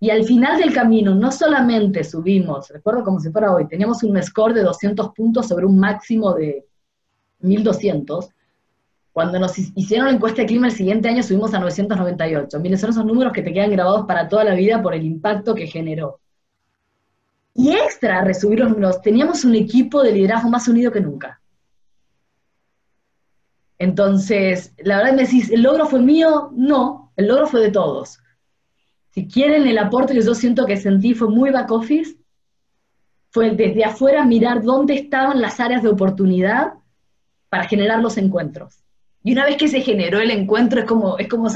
[0.01, 4.21] Y al final del camino no solamente subimos, recuerdo como si fuera hoy, teníamos un
[4.23, 6.67] score de 200 puntos sobre un máximo de
[7.41, 8.29] 1200.
[9.13, 12.59] Cuando nos hicieron la encuesta de clima el siguiente año subimos a 998.
[12.61, 15.55] Miren, son esos números que te quedan grabados para toda la vida por el impacto
[15.55, 16.19] que generó.
[17.55, 21.41] Y extra resubir los números, teníamos un equipo de liderazgo más unido que nunca.
[23.79, 26.51] Entonces, la verdad me decís, ¿el logro fue mío?
[26.55, 28.19] No, el logro fue de todos.
[29.11, 32.17] Si quieren, el aporte que yo siento que sentí fue muy back office,
[33.31, 36.75] fue desde afuera mirar dónde estaban las áreas de oportunidad
[37.49, 38.85] para generar los encuentros.
[39.23, 41.49] Y una vez que se generó el encuentro, es como, es como,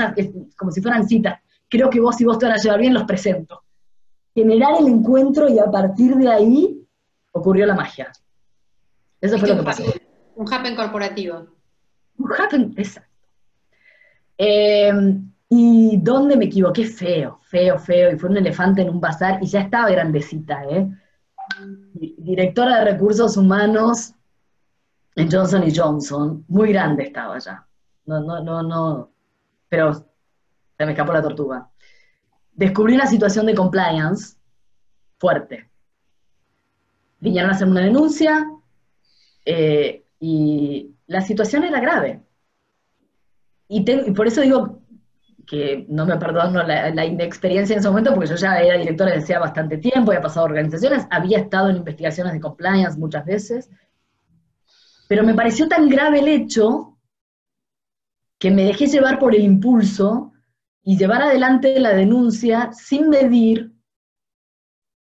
[0.57, 1.41] como si fueran citas.
[1.69, 3.63] Creo que vos y vos te van a llevar bien, los presento.
[4.35, 6.87] Generar el encuentro y a partir de ahí
[7.33, 8.11] ocurrió la magia.
[9.21, 9.85] Eso fue lo que pasó.
[10.37, 11.47] Un happen corporativo.
[12.77, 13.11] Exacto.
[14.39, 14.93] Eh,
[15.49, 19.47] y dónde me equivoqué, feo, feo, feo, y fue un elefante en un bazar y
[19.47, 20.89] ya estaba grandecita, ¿eh?
[21.95, 24.15] Directora de recursos humanos
[25.17, 27.67] en Johnson Johnson, muy grande estaba ya.
[28.05, 29.11] No, no, no, no,
[29.69, 31.69] pero se me escapó la tortuga.
[32.53, 34.37] Descubrí una situación de compliance
[35.19, 35.69] fuerte.
[37.21, 38.49] Vinieron a hacer una denuncia
[39.45, 42.23] eh, y la situación era grave.
[43.69, 43.83] Y,
[44.13, 44.81] por eso digo
[45.49, 49.25] que no me perdono la, inexperiencia en ese momento, porque yo ya era directora desde
[49.25, 53.71] hacía bastante tiempo, había pasado organizaciones, había estado en investigaciones de compliance muchas veces,
[55.09, 56.99] pero me pareció tan grave el hecho
[58.39, 60.33] que me dejé llevar por el impulso
[60.83, 63.73] y llevar adelante la denuncia sin medir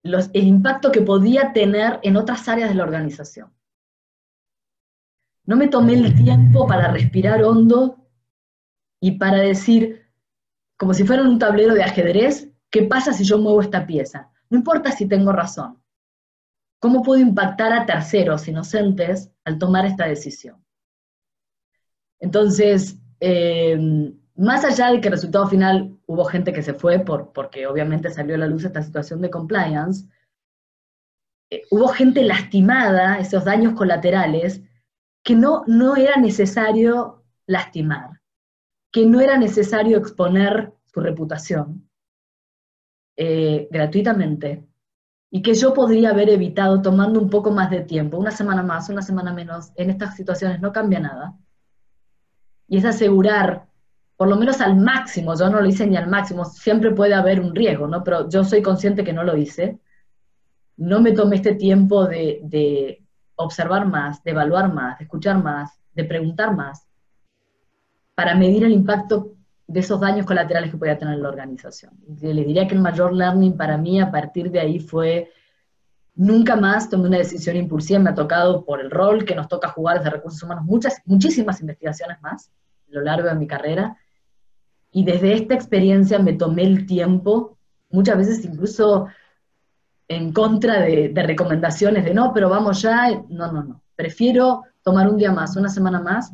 [0.02, 3.50] los, el impacto que podía tener en otras áreas de la organización.
[5.46, 8.06] No me tomé el tiempo para respirar hondo
[9.00, 10.03] y para decir,
[10.76, 14.30] como si fuera un tablero de ajedrez, ¿qué pasa si yo muevo esta pieza?
[14.50, 15.82] No importa si tengo razón.
[16.80, 20.62] ¿Cómo puedo impactar a terceros inocentes al tomar esta decisión?
[22.20, 27.32] Entonces, eh, más allá de que el resultado final hubo gente que se fue por,
[27.32, 30.06] porque obviamente salió a la luz esta situación de compliance,
[31.50, 34.62] eh, hubo gente lastimada, esos daños colaterales,
[35.22, 38.13] que no, no era necesario lastimar,
[38.94, 41.90] que no era necesario exponer su reputación
[43.16, 44.68] eh, gratuitamente,
[45.32, 48.88] y que yo podría haber evitado tomando un poco más de tiempo, una semana más,
[48.88, 51.36] una semana menos, en estas situaciones no cambia nada.
[52.68, 53.66] Y es asegurar
[54.16, 57.40] por lo menos al máximo, yo no lo hice ni al máximo, siempre puede haber
[57.40, 58.04] un riesgo, ¿no?
[58.04, 59.80] Pero yo soy consciente que no lo hice.
[60.76, 63.04] No me tomé este tiempo de,
[63.34, 66.86] observar más, de evaluar más, de escuchar más, de preguntar más,
[68.14, 69.32] para medir el impacto
[69.66, 71.92] de esos daños colaterales que podía tener la organización.
[72.06, 75.30] Les diría que el mayor learning para mí a partir de ahí fue
[76.14, 79.68] nunca más tomé una decisión impulsiva, me ha tocado por el rol que nos toca
[79.68, 82.50] jugar desde recursos humanos, muchas, muchísimas investigaciones más
[82.88, 83.96] a lo largo de mi carrera,
[84.92, 87.58] y desde esta experiencia me tomé el tiempo,
[87.90, 89.08] muchas veces incluso
[90.06, 93.82] en contra de, recomendaciones de no, pero vamos ya, no, no, no.
[93.96, 96.32] Prefiero tomar un día más, una semana más,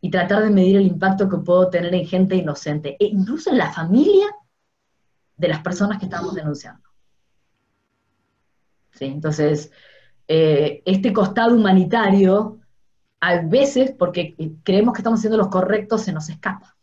[0.00, 3.58] y tratar de medir el impacto que puedo tener en gente inocente, e incluso en
[3.58, 4.26] la familia
[5.36, 6.88] de las personas que estamos denunciando.
[8.92, 9.06] ¿Sí?
[9.06, 9.70] Entonces,
[10.26, 12.58] eh, este costado humanitario,
[13.20, 16.76] a veces, porque creemos que estamos haciendo los correctos, se nos escapa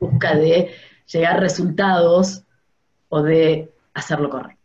[0.00, 0.70] busca de
[1.12, 2.42] llegar a resultados
[3.08, 4.62] o de hacer lo correcto.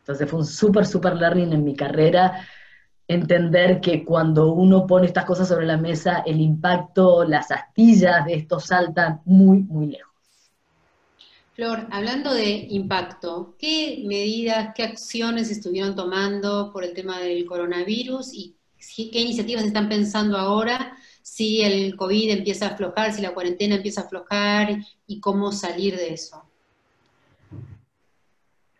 [0.00, 2.46] Entonces fue un súper, súper learning en mi carrera
[3.10, 8.34] entender que cuando uno pone estas cosas sobre la mesa, el impacto, las astillas de
[8.34, 10.14] esto saltan muy, muy lejos.
[11.54, 18.32] Flor, hablando de impacto, ¿qué medidas, qué acciones estuvieron tomando por el tema del coronavirus
[18.32, 18.54] y
[19.10, 24.02] qué iniciativas están pensando ahora si el COVID empieza a aflojar, si la cuarentena empieza
[24.02, 26.44] a aflojar y cómo salir de eso?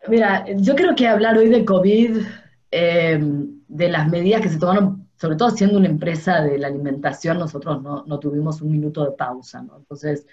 [0.07, 2.19] Mira, yo creo que hablar hoy de COVID,
[2.71, 7.39] em, de las medidas que se tomaron, sobre todo siendo una empresa de la alimentación,
[7.39, 9.77] nosotros no, tuvimos un minuto de pausa, ¿no?
[9.79, 10.27] Entonces,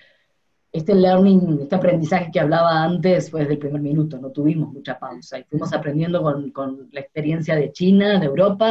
[0.72, 4.98] este learning, este aprendizaje que hablaba antes fue desde el primer minuto, no tuvimos mucha
[4.98, 8.68] pausa y fuimos aprendiendo con, con la experiencia de China, de Europa,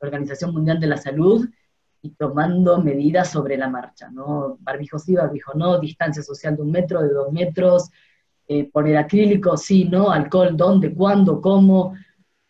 [0.00, 1.46] la Organización Mundial de la Salud,
[2.18, 4.56] tomando medidas sobre la marcha, ¿no?
[4.60, 7.90] Barbijo sí, barbijo no, distancia social de un metro, de dos metros,
[8.48, 11.94] eh, poner acrílico, sí, no, alcohol, dónde, cuándo, cómo,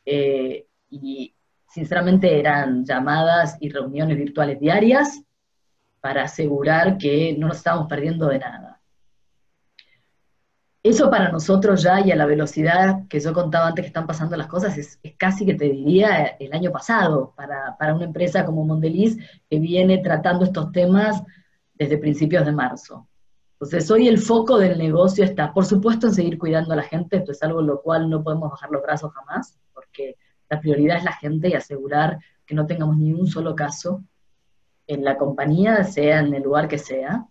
[0.04, 1.35] eh, y
[1.76, 5.22] sinceramente eran llamadas y reuniones virtuales diarias
[6.00, 8.80] para asegurar que no nos estábamos perdiendo de nada.
[10.82, 14.38] Eso para nosotros ya y a la velocidad que yo contaba antes que están pasando
[14.38, 19.18] las cosas es, casi que te diría el año pasado para, una empresa como Mondeliz
[19.50, 21.22] que viene tratando estos temas
[21.74, 23.06] desde principios de marzo.
[23.52, 27.18] Entonces hoy el foco del negocio está, por supuesto, en seguir cuidando a la gente,
[27.18, 30.16] esto es algo en lo cual no podemos bajar los brazos jamás, porque
[30.48, 34.04] la prioridad es la gente y asegurar que no tengamos ni un solo caso
[34.86, 37.26] en la compañía, sea en el lugar que sea.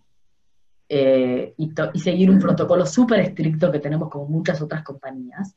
[0.88, 5.56] Eh, y, seguir un protocolo súper estricto que tenemos como muchas otras compañías.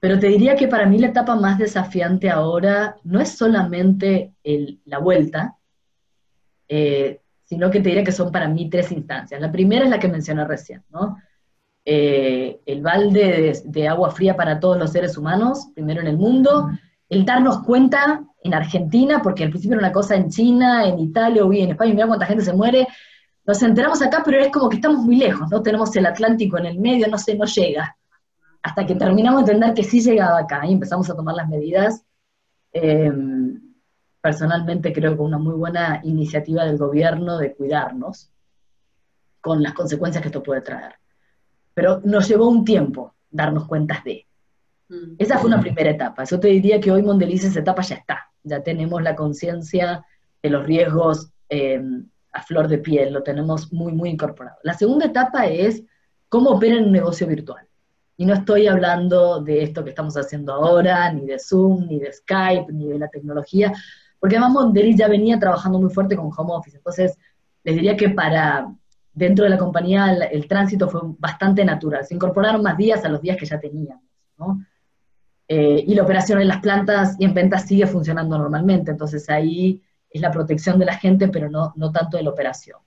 [0.00, 4.32] Pero te diría que para mí la etapa más desafiante ahora no es solamente
[4.84, 5.58] la vuelta,
[6.68, 9.40] eh, sino que te diría que son para mí tres instancias.
[9.40, 11.16] La primera es la que mencioné recién, ¿no?
[11.90, 16.68] Eh, el balde de, agua fría para todos los seres humanos, primero en el mundo,
[17.08, 21.42] el darnos cuenta en Argentina, porque al principio era una cosa en China, en Italia
[21.42, 22.86] o en España, mira cuánta gente se muere,
[23.46, 25.62] nos enteramos acá, pero es como que estamos muy lejos, ¿no?
[25.62, 27.96] Tenemos el Atlántico en el medio, no sé, no llega.
[28.62, 32.04] Hasta que terminamos de entender que sí llegaba acá y empezamos a tomar las medidas.
[32.70, 33.10] Eh,
[34.20, 38.30] personalmente creo que una muy buena iniciativa del gobierno de cuidarnos
[39.40, 40.96] con las consecuencias que esto puede traer.
[41.78, 44.26] Pero nos llevó un tiempo darnos cuenta de.
[44.88, 45.14] Mm.
[45.16, 46.24] Esa fue una primera etapa.
[46.24, 48.32] Yo te diría que hoy Mondeliz esa etapa ya está.
[48.42, 50.04] Ya tenemos la conciencia
[50.42, 51.80] de los riesgos eh,
[52.32, 54.56] a flor de piel, lo tenemos muy, muy incorporado.
[54.64, 55.84] La segunda etapa es
[56.28, 57.64] cómo opera un negocio virtual.
[58.16, 62.12] Y no estoy hablando de esto que estamos haciendo ahora, ni de Zoom, ni de
[62.12, 63.72] Skype, ni de la tecnología,
[64.18, 66.76] porque además Mondeli ya venía trabajando muy fuerte con home office.
[66.76, 67.16] Entonces,
[67.62, 68.66] les diría que para
[69.18, 72.06] dentro de la compañía el, tránsito fue bastante natural.
[72.06, 74.04] Se incorporaron más días a los días que ya teníamos,
[74.38, 74.64] ¿no?
[75.48, 79.82] Eh, y la operación en las plantas y en ventas sigue funcionando normalmente, entonces ahí
[80.10, 82.78] es la protección de la gente, pero no, no tanto de la operación.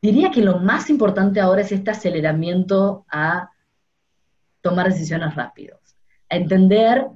[0.00, 3.50] Diría que lo más importante ahora es este aceleramiento a
[4.62, 5.80] tomar decisiones rápidos,
[6.30, 7.08] a entender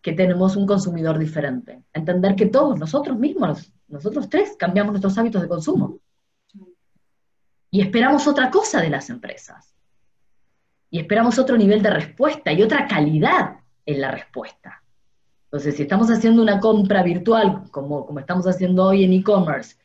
[0.00, 5.16] que tenemos un consumidor diferente, a entender que todos nosotros mismos, nosotros tres, cambiamos nuestros
[5.18, 5.98] hábitos de consumo.
[7.72, 9.74] Y esperamos otra cosa de las empresas.
[10.90, 14.82] Y esperamos otro nivel de respuesta y otra calidad en la respuesta.
[15.44, 19.76] Entonces, si estamos haciendo una compra virtual, como, como estamos haciendo hoy en e-commerce,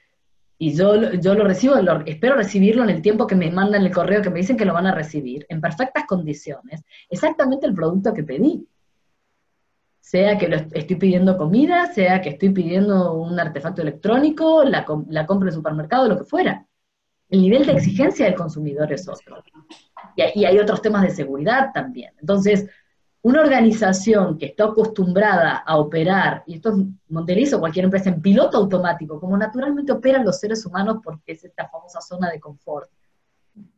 [0.58, 1.76] y yo, yo lo recibo,
[2.06, 4.74] espero recibirlo en el tiempo que me mandan el correo, que me dicen que lo
[4.74, 8.68] van a recibir, en perfectas condiciones, exactamente el producto que pedí.
[10.02, 15.26] Sea que lo estoy pidiendo comida, sea que estoy pidiendo un artefacto electrónico, la, la
[15.26, 16.67] compra en supermercado, lo que fuera.
[17.30, 19.44] El nivel de exigencia del consumidor es otro.
[20.16, 22.14] Y, hay otros temas de seguridad también.
[22.20, 22.70] Entonces,
[23.22, 26.78] una organización que está acostumbrada a operar, y esto es
[27.10, 31.44] Monteliz o cualquier empresa, en piloto automático, como naturalmente operan los seres humanos porque es
[31.44, 32.90] esta famosa zona de confort,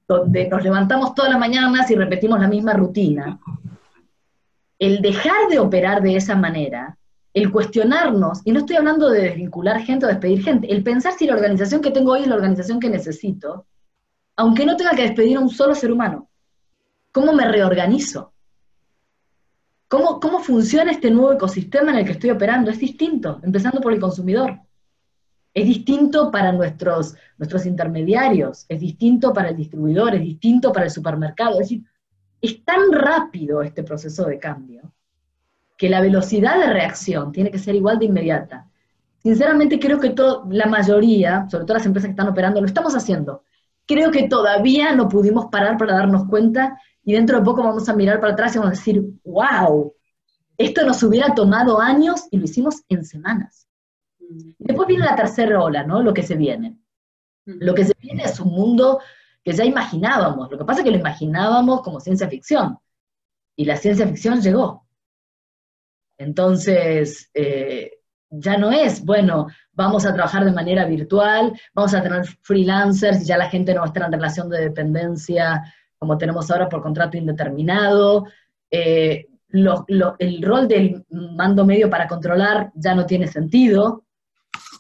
[0.08, 3.40] donde nos levantamos todas las mañanas y repetimos la misma rutina,
[4.78, 6.99] el dejar de operar de esa manera,
[7.34, 11.28] el cuestionarnos, y no estoy hablando de desvincular gente o despedir gente, el pensar si
[11.28, 13.68] la organización que tengo hoy es la organización que necesito,
[14.36, 16.30] aunque no tenga que despedir a un solo ser humano.
[17.12, 18.34] ¿Cómo me reorganizo?
[19.88, 22.72] ¿Cómo, ¿Cómo funciona este nuevo ecosistema en el que estoy operando?
[22.72, 24.60] Es distinto, empezando por el consumidor.
[25.54, 30.92] Es distinto para nuestros, nuestros intermediarios, es distinto para el distribuidor, es distinto para el
[30.92, 31.54] supermercado.
[31.54, 31.84] Es decir,
[32.40, 34.94] es tan rápido este proceso de cambio
[35.80, 38.68] que la velocidad de reacción tiene que ser igual de inmediata.
[39.24, 40.14] Sinceramente creo que
[40.50, 43.46] la mayoría, sobre todo las empresas que están operando, lo estamos haciendo.
[43.86, 47.96] Creo que todavía no pudimos parar para darnos cuenta y dentro de poco vamos a
[47.96, 49.94] mirar para atrás y vamos a decir, wow,
[50.58, 53.66] esto nos hubiera tomado años y lo hicimos en semanas.
[54.20, 56.04] Y después viene la tercera ola, ¿no?
[56.04, 56.78] Lo que se viene.
[57.46, 59.00] Lo que se viene es un mundo
[59.46, 60.52] que ya imaginábamos.
[60.52, 62.78] Lo que pasa es que lo imaginábamos como ciencia ficción.
[63.56, 64.89] Y la ciencia ficción llegó.
[66.20, 67.94] Entonces, eh,
[68.30, 73.26] ya no es, bueno, vamos a trabajar de manera virtual, vamos a tener freelancers y
[73.26, 75.64] ya la gente no va a estar en relación de dependencia
[75.98, 78.26] como tenemos ahora por contrato indeterminado.
[78.70, 84.04] Eh, el rol del mando medio para controlar ya no tiene sentido.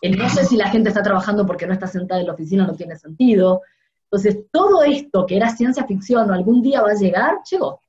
[0.01, 2.67] El no sé si la gente está trabajando porque no está sentada en la oficina
[2.67, 3.61] no tiene sentido.
[4.03, 7.81] Entonces, todo esto que era ciencia ficción o algún día va a llegar, llegó.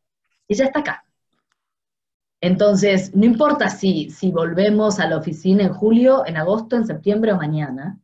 [0.49, 1.05] Y ya está acá.
[2.41, 7.33] Entonces, no importa si, si volvemos a la oficina en julio, en agosto, en septiembre
[7.33, 8.01] o mañana,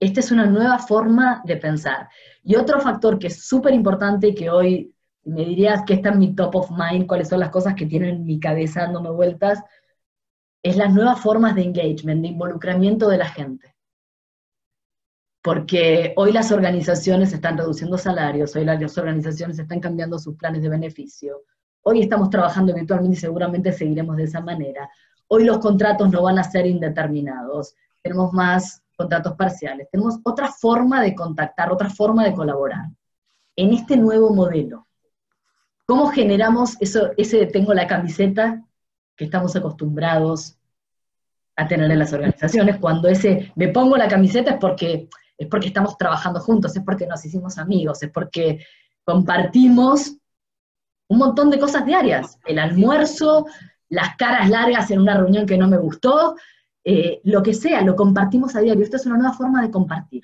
[0.00, 2.08] esta es una nueva forma de pensar.
[2.42, 6.18] Y otro factor que es súper importante y que hoy me dirías que está en
[6.18, 9.62] mi top of mind, cuáles son las cosas que tienen en mi cabeza dándome vueltas,
[10.62, 13.76] es las nuevas formas de engagement, de involucramiento de la gente.
[15.42, 20.68] Porque hoy las organizaciones están reduciendo salarios, hoy las organizaciones están cambiando sus planes de
[20.68, 21.44] beneficio,
[21.82, 24.88] hoy estamos trabajando virtualmente y seguramente seguiremos de esa manera.
[25.28, 29.88] Hoy los contratos no van a ser indeterminados, tenemos más contratos parciales.
[29.90, 32.84] Tenemos otra forma de contactar, otra forma de colaborar.
[33.56, 34.86] En este nuevo modelo,
[35.86, 38.62] ¿cómo generamos eso, ese tengo la camiseta
[39.16, 40.58] que estamos acostumbrados
[41.56, 42.76] a tener en las organizaciones?
[42.78, 45.08] Cuando ese me pongo la camiseta es porque,
[45.38, 48.62] es porque estamos trabajando juntos, es porque nos hicimos amigos, es porque
[49.02, 50.19] compartimos
[51.10, 52.38] un montón de cosas diarias.
[52.46, 53.46] El almuerzo,
[53.88, 56.36] las caras largas en una reunión que no me gustó,
[56.84, 58.84] eh, lo que sea, lo compartimos a diario.
[58.84, 60.22] Esto es una nueva forma de compartir.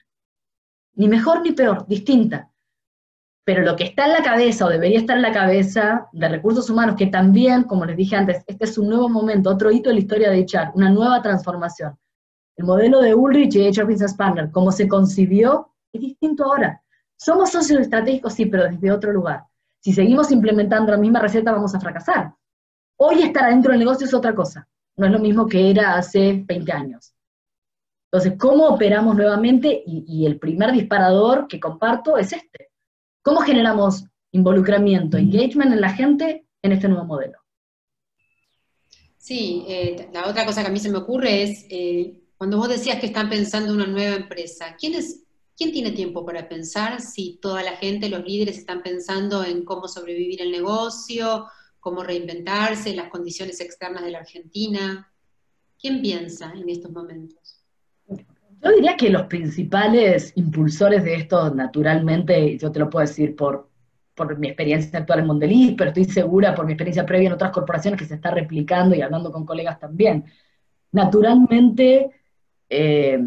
[0.95, 2.51] Ni mejor ni peor, distinta.
[3.45, 6.71] Pero lo que está en la cabeza o debería estar en la cabeza de recursos
[6.71, 9.97] humanos, que también, como les dije antes, este es un nuevo momento, otro hito en
[9.97, 11.99] la historia de HR, una nueva transformación.
[12.57, 16.81] El modelo de Ulrich y HR Business Partner, como se concibió, es distinto ahora.
[17.17, 19.47] Somos socios estratégicos, sí, pero desde otro lugar.
[19.81, 22.35] Si seguimos implementando la misma receta, vamos a fracasar.
[22.97, 26.43] Hoy estar adentro del negocio es otra cosa no es lo mismo que era hace
[26.45, 27.13] 20 años.
[28.11, 29.83] Entonces, ¿cómo operamos nuevamente?
[29.87, 32.71] Y, el primer disparador que comparto es este.
[33.23, 37.39] ¿Cómo generamos involucramiento, engagement en la gente en este nuevo modelo?
[39.19, 42.69] Sí, eh, la otra cosa que a mí se me ocurre es, eh, cuando vos
[42.69, 45.25] decías que están pensando una nueva empresa, ¿quién, es,
[45.57, 49.89] ¿quién tiene tiempo para pensar si toda la gente, los líderes están pensando en cómo
[49.89, 51.47] sobrevivir el negocio,
[51.81, 55.11] cómo reinventarse, las condiciones externas de la Argentina?
[55.81, 57.63] ¿Quién piensa en estos momentos?
[58.09, 63.71] Yo diría que los principales impulsores de esto, naturalmente, yo te lo puedo decir por,
[64.15, 67.53] por mi experiencia actual en Mondeliz, pero estoy segura por mi experiencia previa en otras
[67.53, 70.25] corporaciones que se está replicando y hablando con colegas también.
[70.93, 72.11] Naturalmente,
[72.69, 73.21] eh,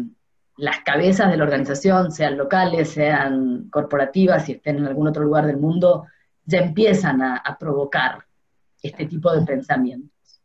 [0.60, 5.46] las cabezas de la organización, sean locales, sean corporativas, si estén en algún otro lugar
[5.46, 6.06] del mundo,
[6.44, 8.18] ya empiezan a, provocar
[8.82, 10.40] este tipo de pensamientos.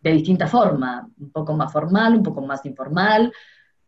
[0.00, 3.32] De distinta forma, un poco más formal, un poco más informal,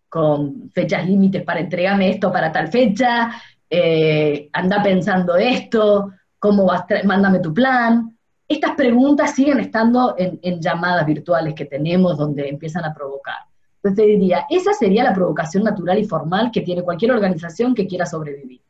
[0.08, 3.32] con fechas límites para entregarme esto para tal fecha,
[3.68, 8.16] eh, anda pensando esto, cómo vas, mándame tu plan.
[8.46, 13.38] Estas preguntas siguen estando en, llamadas virtuales que tenemos donde empiezan a provocar.
[13.84, 17.86] Entonces te diría, esa sería la provocación natural y formal que tiene cualquier organización que
[17.86, 18.62] quiera sobrevivir.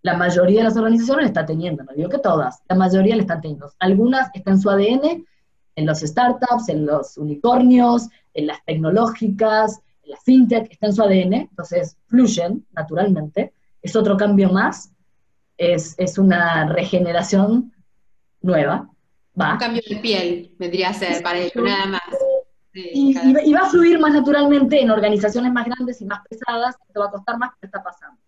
[0.00, 3.42] La mayoría de las organizaciones está teniendo, no digo que todas, la mayoría le están
[3.42, 3.70] teniendo.
[3.78, 5.26] Algunas están en su ADN,
[5.76, 11.34] en los startups, en los unicornios, en las tecnológicas, la fintech está en su ADN,
[11.34, 13.52] entonces fluyen naturalmente,
[13.82, 14.90] es otro cambio más,
[15.58, 17.70] es, una regeneración
[18.40, 18.88] nueva.
[19.38, 19.52] Va.
[19.52, 22.02] Un cambio de piel vendría a ser para ello, nada más.
[22.74, 27.06] Y, va a fluir más naturalmente en organizaciones más grandes y más pesadas, te va
[27.06, 28.18] a costar más que está pasando.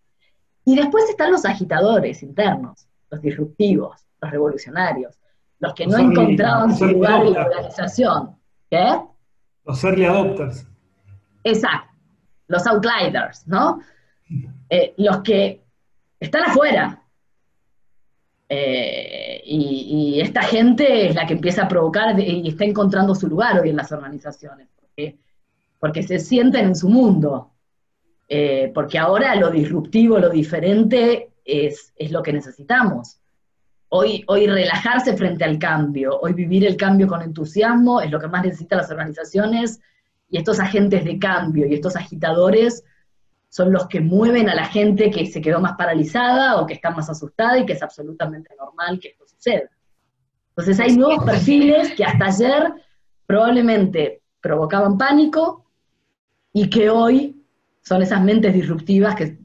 [0.65, 5.19] Y después están los agitadores internos, los disruptivos, los revolucionarios,
[5.59, 8.37] los que no encontraban su lugar en la organización.
[8.71, 9.01] ¿Qué?
[9.65, 10.67] Los early adopters.
[11.43, 11.93] Exacto,
[12.49, 13.81] los outliers, ¿no?
[14.69, 15.65] Eh, los que
[16.21, 17.03] están afuera.
[18.49, 23.61] Eh, y, esta gente es la que empieza a provocar y está encontrando su lugar
[23.61, 25.19] hoy en las organizaciones, porque,
[25.79, 27.53] porque se sienten en su mundo,
[28.29, 33.19] eh, porque ahora lo disruptivo, lo diferente es, es lo que necesitamos.
[33.89, 38.29] Hoy, hoy relajarse frente al cambio, hoy vivir el cambio con entusiasmo es lo que
[38.29, 39.81] más necesitan las organizaciones
[40.29, 42.83] y estos agentes de cambio y estos agitadores
[43.49, 46.91] son los que mueven a la gente que se quedó más paralizada o que está
[46.91, 49.71] más asustada y que es absolutamente normal que esto suceda.
[50.51, 52.75] Entonces hay nuevos perfiles que hasta ayer
[53.27, 55.65] probablemente provocaban pánico
[56.53, 57.37] y que hoy
[57.83, 59.39] son esas mentes disruptivas que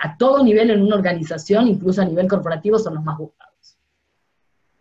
[0.00, 3.76] a todo nivel en una organización, incluso a nivel corporativo, son los más buscados.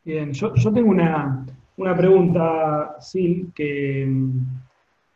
[0.03, 1.45] Bien, yo, tengo una,
[1.78, 4.07] una pregunta, Sil, que,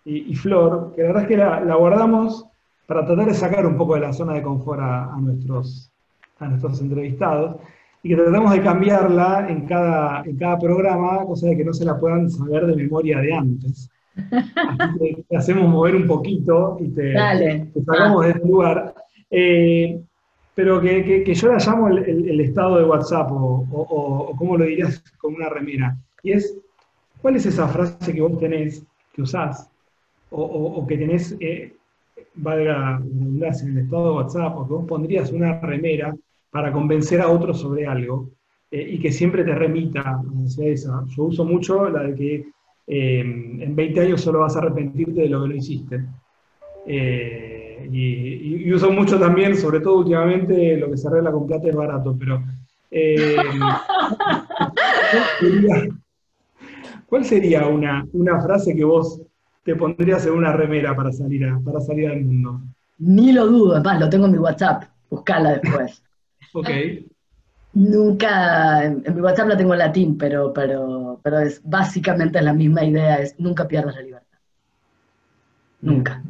[0.05, 2.45] y, Flor, que la verdad es que la, guardamos
[2.91, 5.89] para tratar de sacar un poco de la zona de confort a, nuestros,
[6.39, 7.55] a nuestros entrevistados
[8.03, 11.85] y que tratamos de cambiarla en cada, en cada programa, cosa de que no se
[11.85, 13.89] la puedan saber de memoria de antes.
[14.77, 17.13] Así que te hacemos mover un poquito y te,
[17.85, 18.93] sacamos de este lugar.
[19.29, 20.01] Eh,
[20.53, 24.65] pero que, que, yo la llamo el, estado de WhatsApp o, o, o, como lo
[24.65, 25.95] dirías con una remera.
[26.23, 26.57] Y es,
[27.21, 28.83] ¿cuál es esa frase que vos tenés,
[29.13, 29.69] que usás,
[30.29, 31.73] o, que tenés, eh,
[32.35, 36.15] valga la en el estado de WhatsApp, o que vos pondrías una remera
[36.49, 38.29] para convencer a otros sobre algo
[38.69, 41.03] eh, y que siempre te remita hacia esa.
[41.15, 42.45] Yo uso mucho la de que
[42.87, 46.05] eh, en 20 años solo vas a arrepentirte de lo que no hiciste.
[47.89, 52.15] Y, uso mucho también, sobre todo últimamente, lo que se arregla con plata es barato,
[52.17, 52.41] pero...
[57.07, 59.21] ¿Cuál sería una, una frase que vos
[59.63, 62.61] te pondrías en una remera para salir, para salir al mundo.
[62.97, 66.03] Ni lo dudo, además lo tengo en mi WhatsApp, buscala después.
[66.53, 66.69] ok.
[67.73, 72.83] Nunca, en, mi WhatsApp la tengo en latín, pero, pero, pero es básicamente la misma
[72.83, 74.37] idea, es nunca pierdas la libertad.
[75.81, 76.21] Nunca.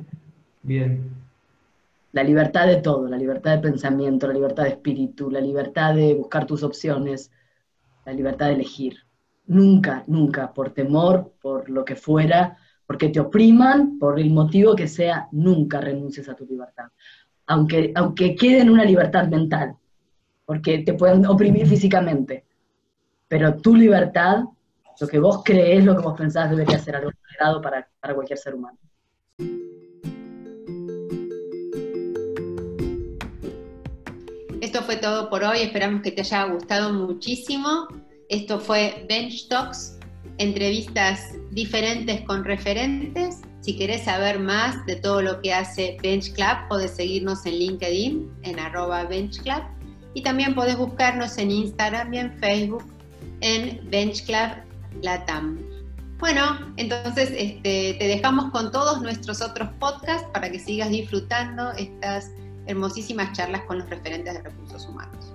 [0.61, 1.09] Bien.
[2.11, 6.13] La libertad de todo, la libertad de pensamiento, la libertad de espíritu, la libertad de
[6.13, 7.31] buscar tus opciones,
[8.05, 8.97] la libertad de elegir.
[9.47, 12.57] Nunca, nunca, por temor, por lo que fuera,
[12.91, 16.87] porque te opriman, por el motivo que sea, nunca renuncies a tu libertad.
[17.47, 19.77] Aunque, aunque quede en una libertad mental,
[20.45, 22.43] porque te pueden oprimir físicamente.
[23.29, 24.43] Pero tu libertad,
[24.99, 28.37] lo que vos crees, lo que vos pensás, debería ser algo sagrado para, para cualquier
[28.37, 28.77] ser humano.
[34.59, 37.87] Esto fue todo por hoy, esperamos que te haya gustado muchísimo.
[38.27, 39.97] Esto fue Bench Talks
[40.41, 43.41] entrevistas diferentes con referentes.
[43.61, 48.31] Si querés saber más de todo lo que hace Bench Club, podés seguirnos en LinkedIn,
[48.41, 49.39] en arroba Bench
[50.13, 52.83] y también podés buscarnos en Instagram y en Facebook
[53.41, 54.25] en Bench.
[56.19, 62.31] Bueno, entonces este, te dejamos con todos nuestros otros podcasts para que sigas disfrutando estas
[62.67, 65.30] hermosísimas charlas con los referentes de recursos humanos.